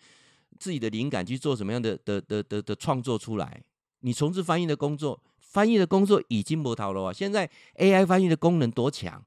[0.59, 3.62] 自己的灵感去做什么样的的的的的创作出来？
[4.01, 7.12] 你从事翻译的工作，翻译的工作已经不逃了啊！
[7.12, 9.25] 现在 AI 翻译的功能多强，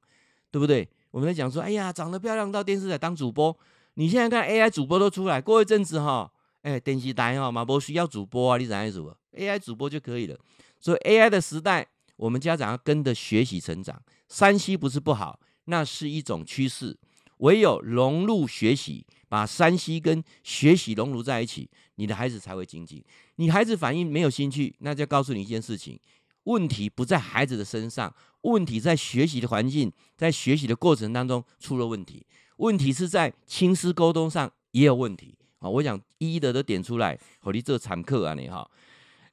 [0.52, 0.88] 对不对？
[1.10, 3.56] 我们在讲说，哎呀，长得漂亮到电视台当主播，
[3.94, 6.30] 你现在看 AI 主播都出来，过一阵子哈，
[6.62, 10.38] 哎，电视台哈马博需要主播啊，你怎样做？AI 主播就可以了。
[10.78, 14.00] 所以 AI 的时代，我们家长要跟着学习成长。
[14.34, 16.98] 山西不是不好，那是一种趋势，
[17.36, 19.06] 唯有融入学习。
[19.28, 23.02] 把山西跟学习融入在一起，你的孩子才会精进。
[23.36, 25.98] 你孩子反应没有兴趣，那就告诉你一件事情：
[26.44, 32.26] 问题不在孩子的身上，问题在学习的环境，在学习的过程当中出了问题。
[32.56, 35.68] 问题是在亲师沟通上也有问题啊！
[35.68, 38.68] 我想一一的都点出来，好你这常客啊，你哈。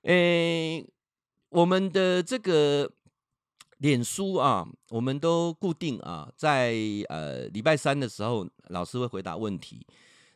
[0.04, 0.86] 诶，
[1.50, 2.92] 我们的这个。
[3.82, 6.76] 脸书啊，我们都固定啊，在
[7.10, 9.84] 呃礼拜三的时候，老师会回答问题。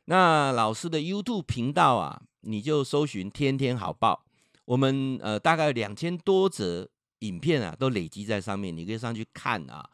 [0.05, 4.25] 那老师的 YouTube 频道啊，你就搜寻“天天好报”，
[4.65, 9.87] 我们呃大概两千多则影片啊，都累积在上面，你可以上去看啊。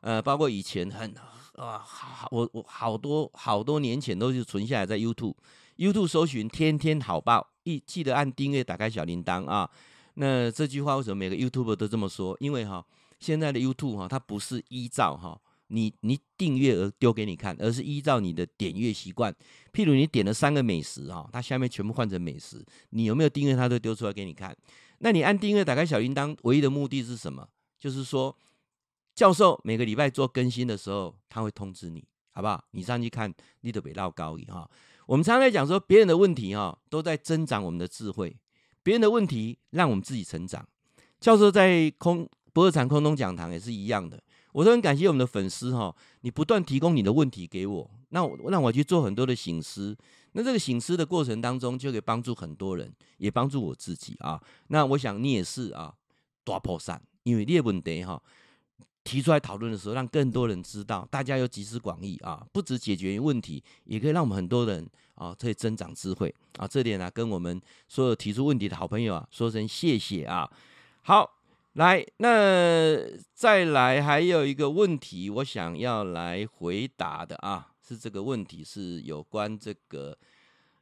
[0.00, 1.14] 呃，包括以前很
[1.54, 5.36] 啊，好我我好多好多年前都是存下来在 YouTube。
[5.76, 9.70] YouTube 搜寻“天天好报”，一记得按订阅，打开小铃铛啊。
[10.18, 12.34] 那这句话为什么每个 YouTube 都这么说？
[12.40, 12.82] 因为哈，
[13.18, 19.34] 现在的 YouTube 哈，它不是依照哈你你订阅而丢给你看，而是依照你的点阅习惯。
[19.72, 24.56] 譬如你点了三个美食哈，它下面全部换成美食，你有没有订阅，它都丢出来给你看。
[24.98, 27.48] 那你按订阅，打开小铃铛，唯一的目的是什么？
[27.78, 28.34] 就是说，
[29.14, 32.64] 教授每个礼拜做更新的时候，他会通知你，好不好？
[32.70, 34.70] 你上去看，你都别绕高语哈。
[35.06, 38.36] 我们常常在讲说，别人的问题哈，都在增长我们的智慧。
[38.82, 40.66] 别人的问题让我们自己成长。
[41.20, 44.18] 教授在空博尔禅空中讲堂也是一样的，
[44.52, 49.94] 我都很感谢我们的粉丝哈，你不断提供你的问题给我，那我让我去做很多的醒思。
[50.32, 54.40] 那这个醒思的过程当中，就可以帮助很多人，也帮助我自己啊。
[54.68, 55.92] 那我想你也是啊，
[56.44, 58.22] 大破散，因为列问题哈
[59.04, 64.88] 提出来讨论的时候，让更多人知道，大家要集思广益啊，不止解决问题，也可以让我们很多人。
[65.16, 66.68] 啊，可以增长智慧啊！
[66.68, 70.46] 这点呢、啊，跟我们所有提出问题的好朋友啊，说声谢谢啊。
[71.04, 71.35] 好，
[71.76, 72.96] 来，那
[73.34, 80.16] 再来还有一个问题，我想要来回答的啊，是这个问题是有关这个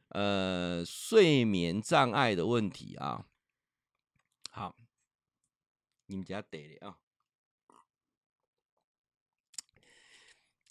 [0.09, 3.25] 呃睡眠障碍的问题啊。
[4.51, 4.73] 好，
[6.05, 6.95] 你们家得了啊。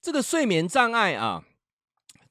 [0.01, 1.45] 这个睡眠障碍啊。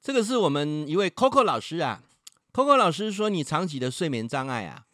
[0.01, 2.03] 这个是我们一位 Coco 老师啊
[2.51, 4.87] ，Coco 老师说，你长期的睡眠障碍啊，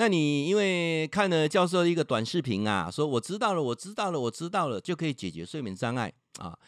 [0.00, 6.58] 那你因为看了教授一个短视频啊，说我知道了，我知道了，我知道了，就可以解决睡眠障碍啊。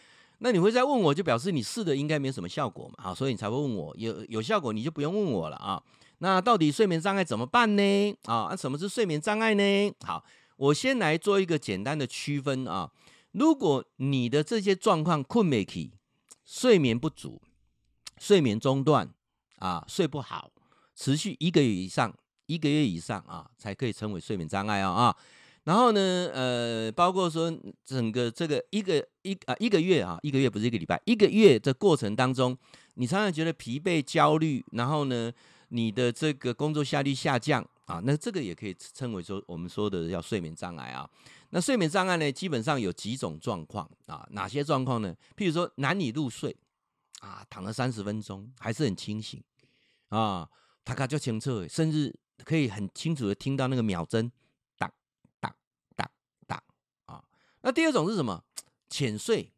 [0.41, 5.83] 那你会再问我，就表示你试的应该没什么效果嘛，啊，所以你才会问我，有有效果你就不用问我了啊。
[6.19, 8.15] 那到底睡眠障碍怎么办呢？
[8.25, 9.93] 啊，什么是睡眠障碍呢？
[10.05, 10.23] 好，
[10.59, 12.91] 我先来做一个简单的区分啊。
[13.31, 15.93] 如果你的这些状况困没起，
[16.45, 17.41] 睡眠不足。
[18.19, 19.09] 睡眠中断
[19.57, 20.51] 啊，睡不好，
[20.95, 22.15] 持续一个月以上，
[22.47, 25.17] 一个月以上啊，才可以称为睡眠障碍啊啊。
[25.65, 26.01] 然后呢，
[26.35, 27.53] 呃，包括说
[27.85, 32.57] 整个这个一个一啊一个月啊，一个月不是一个礼拜，一个月的过程当中，
[32.95, 35.33] 你常常觉得疲惫、焦虑，然后呢，
[35.69, 41.09] 你的这个工作效率下降啊，那这个也可以称为说我们说的叫睡眠障碍啊。
[41.51, 45.15] 那睡眠障碍呢，基本上有几种状况啊，哪些状况呢？
[45.37, 46.57] 譬如说难以入睡。
[47.21, 49.41] 啊，躺了三十分钟还是很清醒
[50.09, 50.49] 啊，
[50.85, 52.13] 他看就清澈，甚至
[52.45, 54.31] 可以很清楚的听到那个秒针，
[54.77, 54.93] 哒
[55.41, 55.55] 哒
[55.97, 56.11] 哒
[56.47, 56.63] 哒
[57.07, 57.25] 啊。
[57.63, 58.45] 那第二种是什么？
[58.89, 59.53] 浅睡，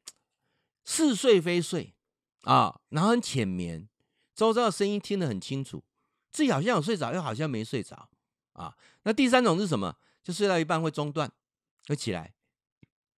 [0.84, 1.94] 似睡非睡
[2.42, 3.88] 啊，然后很浅眠，
[4.34, 5.82] 周遭的声音听得很清楚，
[6.30, 8.08] 自己好像有睡着，又好像没睡着
[8.52, 8.76] 啊。
[9.02, 9.96] 那第三种是什么？
[10.22, 11.30] 就睡到一半会中断，
[11.88, 12.34] 会起来，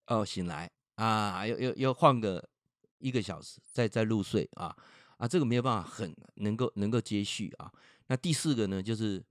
[0.08, 2.50] 哦，醒来啊，又又又换个。
[2.98, 4.76] 一个小时再再入睡啊
[5.18, 7.72] 啊，这个没有办法很能够能够接续啊。
[8.08, 9.24] 那第四个呢，就是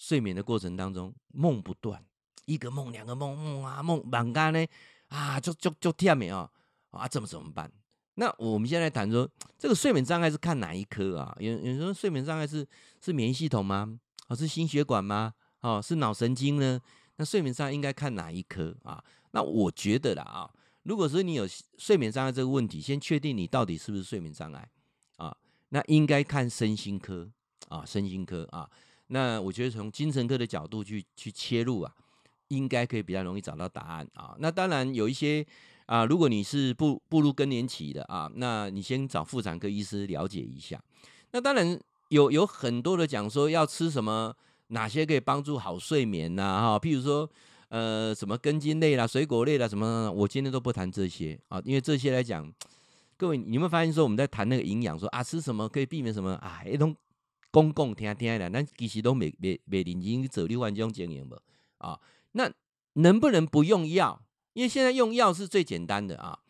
[0.00, 2.02] 睡眠的过程当中梦不断，
[2.46, 4.66] 一个梦两个梦梦啊梦满干呢
[5.08, 6.50] 啊，就就就天没啊
[6.90, 7.70] 啊，怎么怎么办？
[8.14, 9.28] 那我们现在谈说，
[9.58, 11.36] 这个睡眠障碍是看哪一科啊？
[11.38, 12.66] 有有时候睡眠障碍是
[13.04, 14.00] 是免疫系统吗？
[14.28, 15.34] 哦，是心血管吗？
[15.60, 16.80] 哦，是脑神经呢？
[17.16, 19.04] 那睡眠障碍应该看哪一科啊？
[19.32, 20.50] 那我觉得啦啊，
[20.84, 21.46] 如果说你有
[21.76, 24.66] 睡眠障碍这个问题，先确定你到底是不是睡眠障碍
[25.18, 25.36] 啊？
[25.68, 27.30] 那应该看身心科
[27.68, 28.70] 啊，身心科啊。
[29.10, 31.92] 那我觉得从精神科的角度去去切入啊，
[32.48, 34.34] 应该可以比较容易找到答案啊。
[34.38, 35.46] 那当然有一些。
[35.86, 40.80] 啊，如果你是步步入更年期的啊，那你先找妇产科医师了解一下。
[41.32, 41.76] 那当然
[42.10, 44.32] 有有很多的讲说要吃什么，
[44.68, 46.60] 哪些可以帮助好睡眠呐？
[46.60, 47.28] 哈，譬如说
[47.70, 52.48] 呃什么根茎类啦、水果类啦什么，我今天都不谈这些啊，因为这些来讲，
[53.16, 56.94] 各位你有没有发现说我们在谈那个营养，说啊吃什么可以避免什么啊，一种
[57.50, 61.36] 公共听听的，那其实都没没没认真走六万种经营嘛
[61.78, 62.00] 啊，
[62.32, 62.50] 那
[62.94, 64.22] 能不能不用药？
[64.52, 66.40] 因为现在用药是最简单的啊，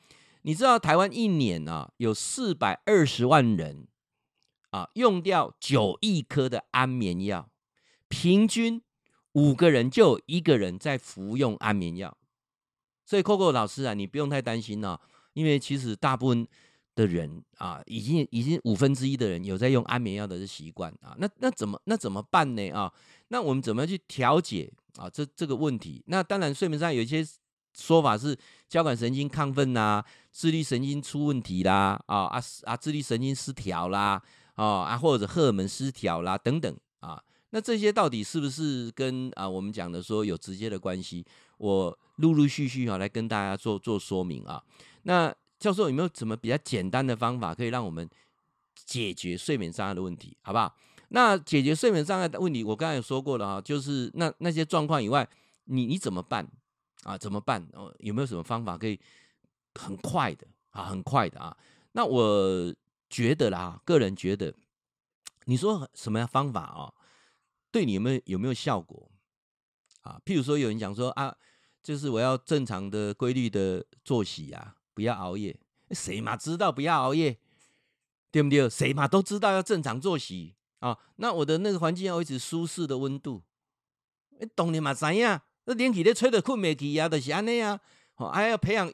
[0.43, 3.87] 你知道台湾一年啊有四百二十万人
[4.71, 7.51] 啊用掉九亿颗的安眠药，
[8.09, 8.83] 平均
[9.33, 12.17] 五个人就一个人在服用安眠药，
[13.05, 15.01] 所以 Coco 老师啊，你不用太担心啊，
[15.35, 16.49] 因为其实大部分
[16.95, 22.93] 的人啊，已经已经五分之一的人有在用安眠药的习惯啊，那那怎么那怎么办呢啊？
[23.29, 26.03] 那我们怎么去调节啊这这个问题？
[26.07, 27.27] 那当然睡眠上有一些。
[27.73, 28.37] 说法是
[28.69, 34.21] 交感神经亢奋啊，自律神经出问题啦，啊啊啊，自律神经失调啦，
[34.57, 41.25] 啊啊或者荷尔蒙失调啦等等啊，那这些到底是不是跟啊我们讲的说有直接的关系？
[41.59, 44.61] 我陆陆续续啊来跟大家做做说明啊。
[45.05, 48.09] 那教授有没有什么比较简单的方法可以让我们
[48.75, 50.37] 解决睡眠障碍的问题？
[50.41, 50.75] 好不好？
[51.11, 55.29] 那解决睡眠障碍的问题，我刚才也说过了啊，就是那那些状况以外，
[55.65, 56.51] 你你怎么办？
[57.03, 57.67] 啊，怎么办？
[57.75, 58.99] 哦，有没有什么方法可以
[59.75, 60.85] 很快的啊？
[60.85, 61.57] 很快的啊？
[61.93, 62.75] 那我
[63.09, 64.55] 觉得啦，个人觉得，
[65.45, 66.93] 你说什么样方法啊？
[67.71, 69.11] 对你有没有有没有效果？
[70.03, 71.37] 啊，譬如说有人讲说啊，
[71.83, 75.57] 就是我要正常的规律的作息啊，不要熬夜。
[75.93, 77.39] 谁嘛知道不要熬夜？
[78.31, 78.69] 对不对？
[78.69, 80.99] 谁嘛都知道要正常作息啊。
[81.17, 83.43] 那我的那个环境要维持舒适的温度，
[84.55, 84.93] 懂你嘛？
[84.93, 85.41] 怎样？
[85.65, 87.81] 那天气咧吹得困没起啊，就是安尼啊，
[88.31, 88.93] 还要培养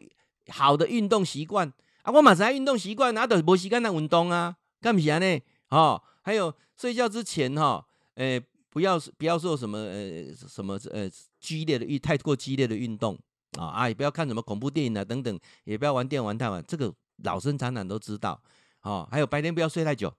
[0.48, 2.12] 好的运动习惯啊。
[2.12, 5.40] 我马上运动习惯，那都没时间来运动啊，干不起呢？
[5.70, 7.84] 哦，还有睡觉之前哈，
[8.14, 8.40] 诶、
[8.70, 13.18] 不要不要做什么呃什么呃激烈的运太过激烈的运动
[13.58, 16.92] 啊啊，也不要看什么恐怖电影啊等等，也不要玩电玩太晚，这个
[17.24, 18.40] 老生常谈都知道。
[18.82, 20.12] 哦，还有白天不要睡太久。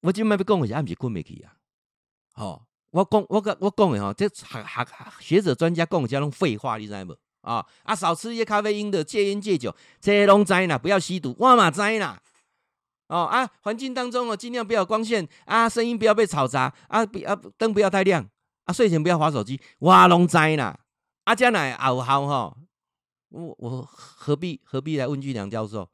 [0.00, 1.54] 我今麦要讲的是，俺不是困没起啊，
[2.36, 2.62] 哦。
[2.90, 4.86] 我讲，我讲，我讲的哈，这学学
[5.20, 7.16] 学者专家讲的这种废话，你知无？
[7.42, 12.20] 啊啊，少吃一些咖啡因的，戒烟戒酒，这些拢知啦，不要吸毒，我嘛知啦。
[13.06, 18.28] 哦啊，环境当中哦，尽量不要光线啊，声音不要被吵杂啊，不啊灯不要太亮
[18.64, 20.76] 啊，睡前不要划手机，我拢知啦。
[21.24, 22.56] 啊，将来也有效吼，
[23.28, 25.88] 我我何必何必来问句梁教授？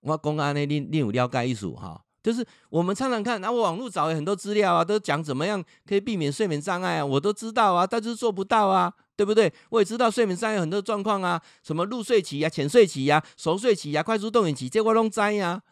[0.00, 2.02] 我讲安尼，你你有了解意思哈？
[2.22, 9.50] 就是我们常常看，啊，我网络找了很多资料啊，都讲怎么样可以避免睡眠障碍啊，我都知道啊，但是做不到啊，对不对？
[9.70, 15.62] 我也知道睡眠障碍有很多状况啊，什么入睡期啊、浅睡期啊、熟睡期啊、快速动眼期，这我拢知啊。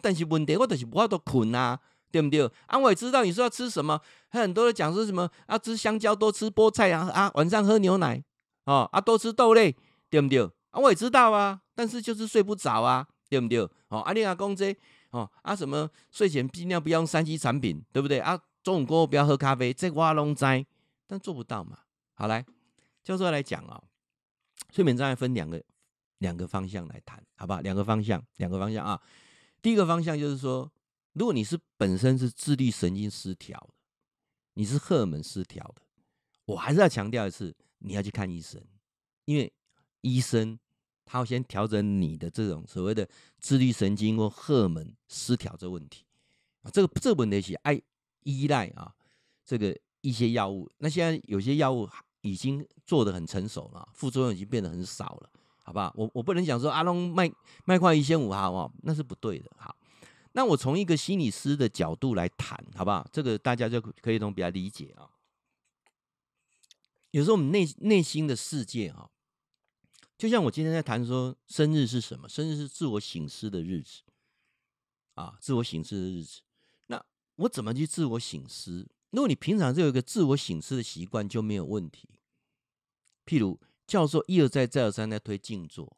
[0.00, 1.78] 但是问题我就是无法度困啊，
[2.12, 2.48] 对不对？
[2.66, 8.22] 啊，我也知道你说要吃什么，很多人讲说什么要、吃香蕉，多吃菠菜啊，啊，晚上喝牛奶，
[8.66, 9.74] 哦，啊，多吃豆类，
[10.10, 10.44] 对不对？
[10.70, 13.58] 啊，我也知道啊，但是就是睡不着啊，对不对？
[13.88, 14.76] 哦，啊，你阿公这。
[15.10, 18.38] 哦啊，什么睡前尽量不要用三 C 产品，对不对啊？
[18.62, 20.44] 中午过后不要喝咖啡，这我拢知，
[21.06, 21.78] 但做不到嘛。
[22.12, 22.44] 好，来
[23.02, 23.84] 教授来讲啊、哦，
[24.74, 25.62] 睡眠障碍分两个
[26.18, 27.60] 两个方向来谈，好不好？
[27.60, 29.00] 两个方向，两个方向啊。
[29.62, 30.70] 第一个方向就是说，
[31.12, 33.74] 如果你是本身是自律神经失调的，
[34.54, 35.82] 你是荷尔蒙失调的，
[36.46, 38.62] 我还是要强调一次，你要去看医生，
[39.24, 39.52] 因为
[40.00, 40.58] 医生。
[41.08, 43.08] 他要先调整你的这种所谓的
[43.38, 46.04] 自律神经或荷尔蒙失调这问题
[46.62, 47.80] 啊，这个这个问题是爱
[48.24, 48.92] 依赖啊，
[49.44, 50.68] 这个一些药物。
[50.78, 51.88] 那现在有些药物
[52.22, 55.30] 已经做的很成熟了，副作用已经变得很少了，
[55.62, 55.92] 好不好？
[55.94, 57.30] 我我不能讲说阿龙卖
[57.64, 59.48] 卖块一千五哈，哦，那是不对的。
[59.56, 59.76] 好，
[60.32, 63.08] 那我从一个心理师的角度来谈，好不好？
[63.12, 65.08] 这个大家就可以都比较理解啊。
[67.16, 69.08] 有时候我们内内心的世界啊。
[70.18, 72.28] 就像我今天在谈说，生日是什么？
[72.28, 74.02] 生日是自我醒思的日子。
[75.14, 76.42] 啊，自我醒思的日子。
[76.88, 77.02] 那
[77.36, 78.86] 我怎么去自我醒思？
[79.12, 82.20] 如果你平常就有一个自我醒思的习惯，就没有问题。
[83.24, 85.96] 譬如教授一而再再而三在推静坐，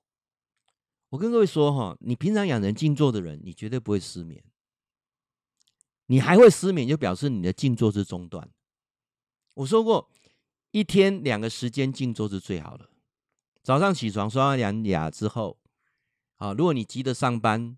[1.08, 4.44] 我跟各位说哈，你平常养成静坐的人，你绝对不会失眠。
[6.06, 8.48] 你还会失眠，就表示你的静坐是中断。
[9.54, 10.08] 我说过，
[10.78, 12.88] 一天两个时间静坐是最好的。
[13.64, 15.58] 早上起床刷完两牙之后，
[16.36, 17.76] 啊，如果你急着上班，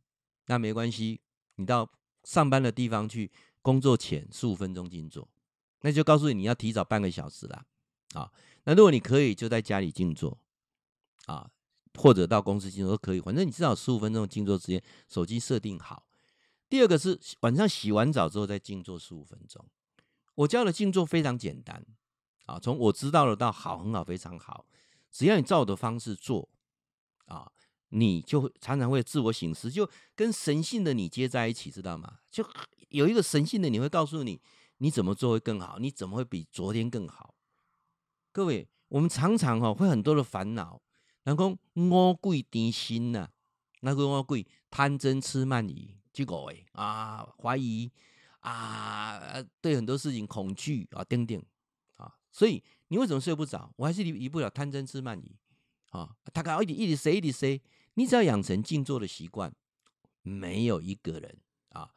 [0.49, 1.23] 那没关系，
[1.55, 1.91] 你到
[2.25, 3.33] 上班的地方去，
[3.63, 5.27] 工作前十五分钟静坐，
[5.81, 7.65] 那就告诉你你要提早半个小时啦。
[8.13, 8.31] 啊，
[8.65, 10.39] 那如果你可以就在家里静坐，
[11.25, 11.51] 啊，
[11.95, 16.05] 或者到公司静坐都可以，反正你至少十五分钟静坐时间，手机设定好。
[16.69, 19.65] 第二个是晚上洗完澡之后再静坐十五分钟。
[20.35, 21.83] 我教的静坐非常简单
[22.51, 24.67] 啊，从我知道的到好很好非常好，
[25.11, 26.49] 只要你照我的方式做
[27.27, 27.51] 啊，
[27.91, 32.19] 你就常常会自我醒思，就跟神性的你接在一起，知道吗？
[32.31, 32.45] 就
[32.89, 34.41] 有一个神性的你会告诉你
[34.79, 37.35] 你怎么做会更好，你怎么会比昨天更好。
[38.33, 40.81] 各位，我们常常哈会很多的烦恼，
[41.23, 43.29] 然后魔鬼定心呐，
[43.81, 45.97] 那个我贵贪嗔痴慢疑。
[46.13, 47.91] 结果哎啊，怀疑
[48.41, 49.21] 啊，
[49.61, 51.41] 对很多事情恐惧啊，等等，
[52.33, 53.73] 所以你为什么睡不着？
[53.77, 55.37] 我还是离离不了贪嗔痴慢疑
[55.91, 56.15] 啊。
[56.33, 57.61] 他搞一点一直塞一直塞，
[57.95, 59.53] 你只要养成静坐的习惯，
[60.23, 61.39] 没有一个人
[61.71, 61.89] 啊，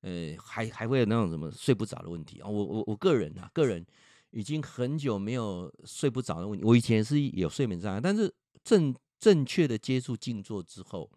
[0.00, 2.48] 呃，还还会有那种什么睡不着的问题啊。
[2.48, 3.84] 我我我个人啊，个人
[4.30, 6.64] 已经很久没有睡不着的问题。
[6.64, 11.10] 我以前是有睡眠障碍，但是正正确的接触静坐之后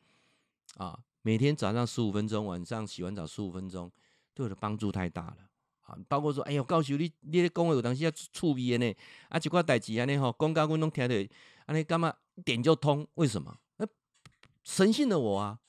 [0.75, 0.99] 啊。
[1.21, 3.91] 每天早上十五分钟，晚上洗完澡十五分钟，
[4.33, 5.48] 对我的帮助太大了
[5.89, 5.97] 啊！
[6.07, 8.95] 包括说，哎呦，告诉你，你咧讲话有当时要触鼻的呢，
[9.29, 11.29] 啊，一寡代志安尼吼，讲到我拢听得，
[11.65, 13.07] 安尼干嘛一点就通？
[13.15, 13.57] 为什么？
[13.77, 13.87] 那
[14.63, 15.59] 神性的我啊，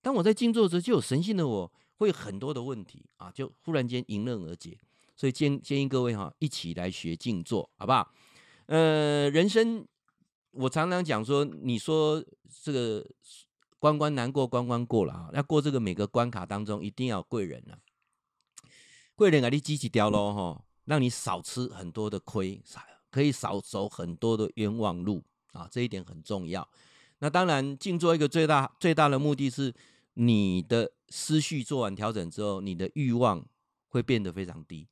[0.00, 4.78] 当我在静坐时，就有神性的我会有很多的问题啊，就忽然间迎刃而解。
[5.14, 8.12] 所以建建议各位哈，一起来学静坐，好不好？
[8.66, 9.86] 呃，人生
[10.52, 12.24] 我常常讲说，你说
[12.62, 13.06] 这个。
[13.78, 15.30] 关关难过关关过了啊！
[15.34, 17.76] 要过这个每个关卡当中，一定要贵人啊！
[19.16, 22.62] 贵人给你积极掉喽哈，让你少吃很多的亏，
[23.10, 25.66] 可以少走很多的冤枉路啊！
[25.70, 26.68] 这一点很重要。
[27.18, 29.74] 那当然，静坐一个最大最大的目的是，
[30.14, 33.42] 你的思绪做完调整之后，你的欲望
[33.88, 34.86] 会变得非常低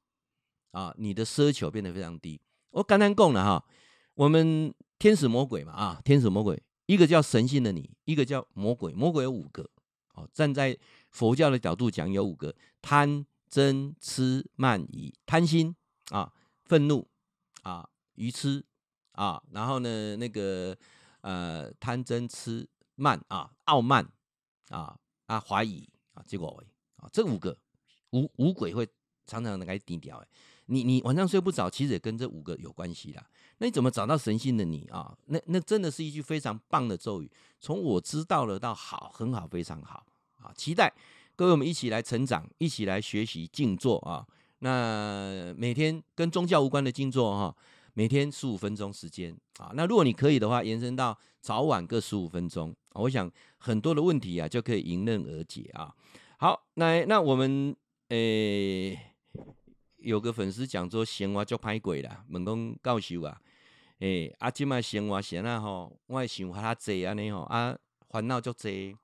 [0.70, 2.40] 啊，你的奢求变得非常低。
[2.70, 3.64] 我刚刚讲了哈，
[4.14, 6.60] 我们天使魔鬼嘛啊，天使魔鬼。
[6.86, 8.92] 一个叫神性的你，一个叫魔鬼。
[8.92, 9.68] 魔鬼有五个，
[10.14, 10.76] 哦，站在
[11.10, 13.24] 佛教的角度讲，有五个：贪、
[13.54, 15.14] 嗔、痴、慢、疑。
[15.24, 15.76] 贪心
[16.10, 16.32] 啊，
[16.64, 17.08] 愤怒
[17.62, 18.64] 啊，愚痴
[19.12, 20.76] 啊，然后呢，那个
[21.20, 24.04] 呃，贪、嗔、痴、慢啊，傲慢
[24.70, 26.60] 啊啊，怀疑啊，结果
[26.96, 27.56] 啊，这五个
[28.10, 28.84] 五五鬼会
[29.24, 30.26] 常常的给低调哎。
[30.66, 33.24] 你你晚上睡不着，其实也跟这五个有关系啦。
[33.58, 35.16] 那你怎么找到神性的你啊？
[35.26, 37.30] 那那真的是一句非常棒的咒语。
[37.60, 40.04] 从我知道了到好，很好，非常好
[40.42, 40.52] 啊！
[40.56, 40.92] 期待
[41.36, 44.26] 各位我们一起来成长，一起来学习静坐啊。
[44.60, 47.56] 那每天跟宗教无关的静坐哈，
[47.92, 49.72] 每天十五分钟时间啊。
[49.74, 55.94] 那如果你可以的话，延伸到早晚各十五分钟，我想很多的问题啊就可以迎刃而解啊。
[56.38, 57.74] 好，那那我们
[58.08, 58.98] 诶。
[60.04, 63.40] 有个粉丝讲说生活足歹过啦，问讲教授啊，
[64.00, 67.74] 诶、欸，啊，即卖生活闲啊吼，我会想较较济安尼吼，啊，
[68.10, 68.94] 烦恼足济，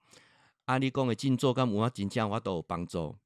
[0.71, 3.17] 啊，你讲的静坐跟无法真正我都有帮助。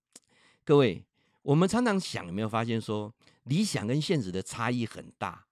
[0.65, 1.05] 各位，
[1.43, 5.45] 我们常常想，有没有发现说，理想跟现实的差异很大？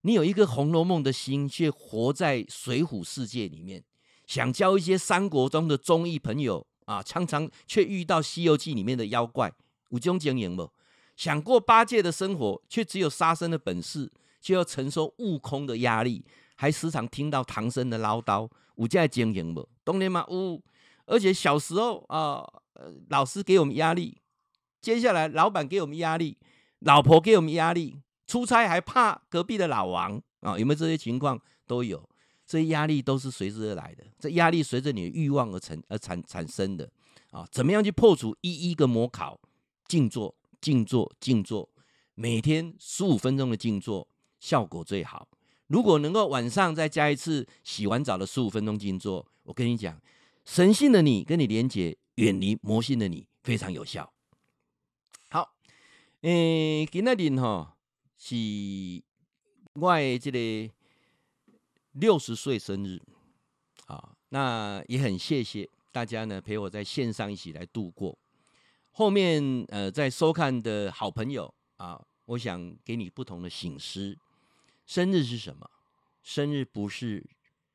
[0.00, 3.84] 你有一个《红楼梦》的心，却活在水浒世界里面，
[4.26, 9.52] 想交一些三国中的忠义朋友啊，常常却遇到《西游记》里面的妖怪，
[9.90, 10.70] 有这种经验无？
[11.14, 16.24] 想过八戒的生活，却只有杀生的本事，就要承受悟空的压力，
[16.54, 18.48] 还时常听到唐僧的唠叨。
[18.76, 19.68] 有这样经营不？
[19.84, 20.26] 懂了吗？
[20.30, 20.62] 呜！
[21.06, 22.44] 而且小时候啊，
[22.74, 24.20] 呃，老师给我们压力，
[24.80, 26.38] 接下来老板给我们压力，
[26.80, 30.58] 老婆给我们压力，出差还怕隔壁的老王啊？
[30.58, 31.40] 有没有这些情况？
[31.66, 32.08] 都有，
[32.46, 34.04] 这些压力都是随之而来的。
[34.18, 36.90] 这压力随着你的欲望而成而产产生的
[37.30, 37.46] 啊？
[37.50, 39.40] 怎么样去破除一一个模考？
[39.86, 40.34] 静坐。
[40.60, 41.68] 静坐，静坐，
[42.14, 44.08] 每天十五分钟的静坐
[44.40, 45.28] 效果最好。
[45.66, 50.00] 如果能够晚上再加一次洗完澡的十五分钟静坐，我跟你讲，
[50.44, 54.12] 神性的你跟你连接，远离魔性的你，非常有效。
[55.30, 55.56] 好，
[56.20, 57.76] 诶、欸，今天，哈，
[58.18, 58.36] 是
[59.72, 60.74] 我的这个
[61.92, 63.00] 六十岁生日，
[63.86, 68.18] 啊，那也很谢谢大家呢陪我在线上一起来度过。
[68.92, 74.16] 后面呃在收看的好朋友啊，我想给你不同的醒思。
[74.86, 75.68] 生日是什么？
[76.22, 77.24] 生日不是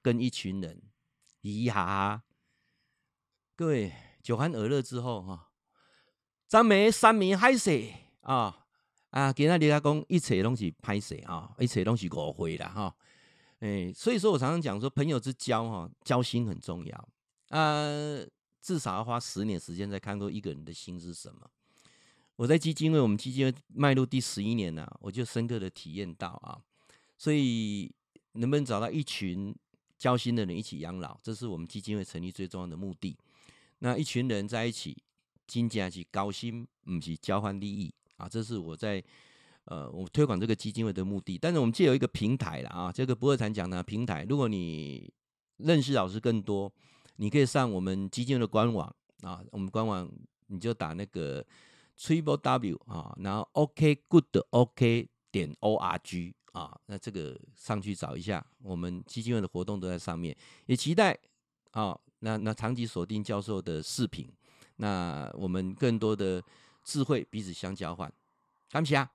[0.01, 0.81] 跟一群人
[1.41, 2.23] 嘻嘻哈哈。
[3.59, 3.91] 各位
[4.23, 5.49] 酒酣耳热之后哈，
[6.47, 7.69] 张梅三明海色
[8.21, 8.65] 啊
[9.09, 12.95] 啊，今仔日来讲一切拢是歹势啊，一切拢是误会啦哈。
[13.59, 17.09] 哎，所以说我常常讲说，朋友之交哈，交心很重要
[17.49, 17.83] 啊，
[18.61, 21.41] 至少要花十年时间才看过一个人的心是什么。
[22.37, 26.57] 我在基金会，我们基金会迈入第十一年了，我就深刻的体验到啊，
[27.17, 27.93] 所以
[28.31, 29.53] 能不能找到一群
[29.97, 33.17] 交心的人一起养老，这是我们基金会成立最重要的目的。
[33.79, 34.95] 那一群人在一起，
[35.47, 39.03] 真正是高薪，不是交换利益啊，这是我在。
[39.65, 45.13] 呃，我推广这个基金会的目的，但是我们借有一个平台了啊，这个不二禅讲的平台，如果你
[45.57, 46.73] 认识老师更多，
[47.17, 50.09] 你可以上我们基金会的官网啊，我们官网
[50.47, 51.45] 你就打那个
[51.95, 61.15] triple w 啊，然后 ok good ok 点 org 啊，那这个上去找一下，我们基金会的活动都在上面，也期待
[61.73, 64.29] 啊，那那长期锁定教授的视频，
[64.77, 66.43] 那我们更多的
[66.83, 68.11] 智慧彼此相交换，
[68.71, 69.09] 感谢啊。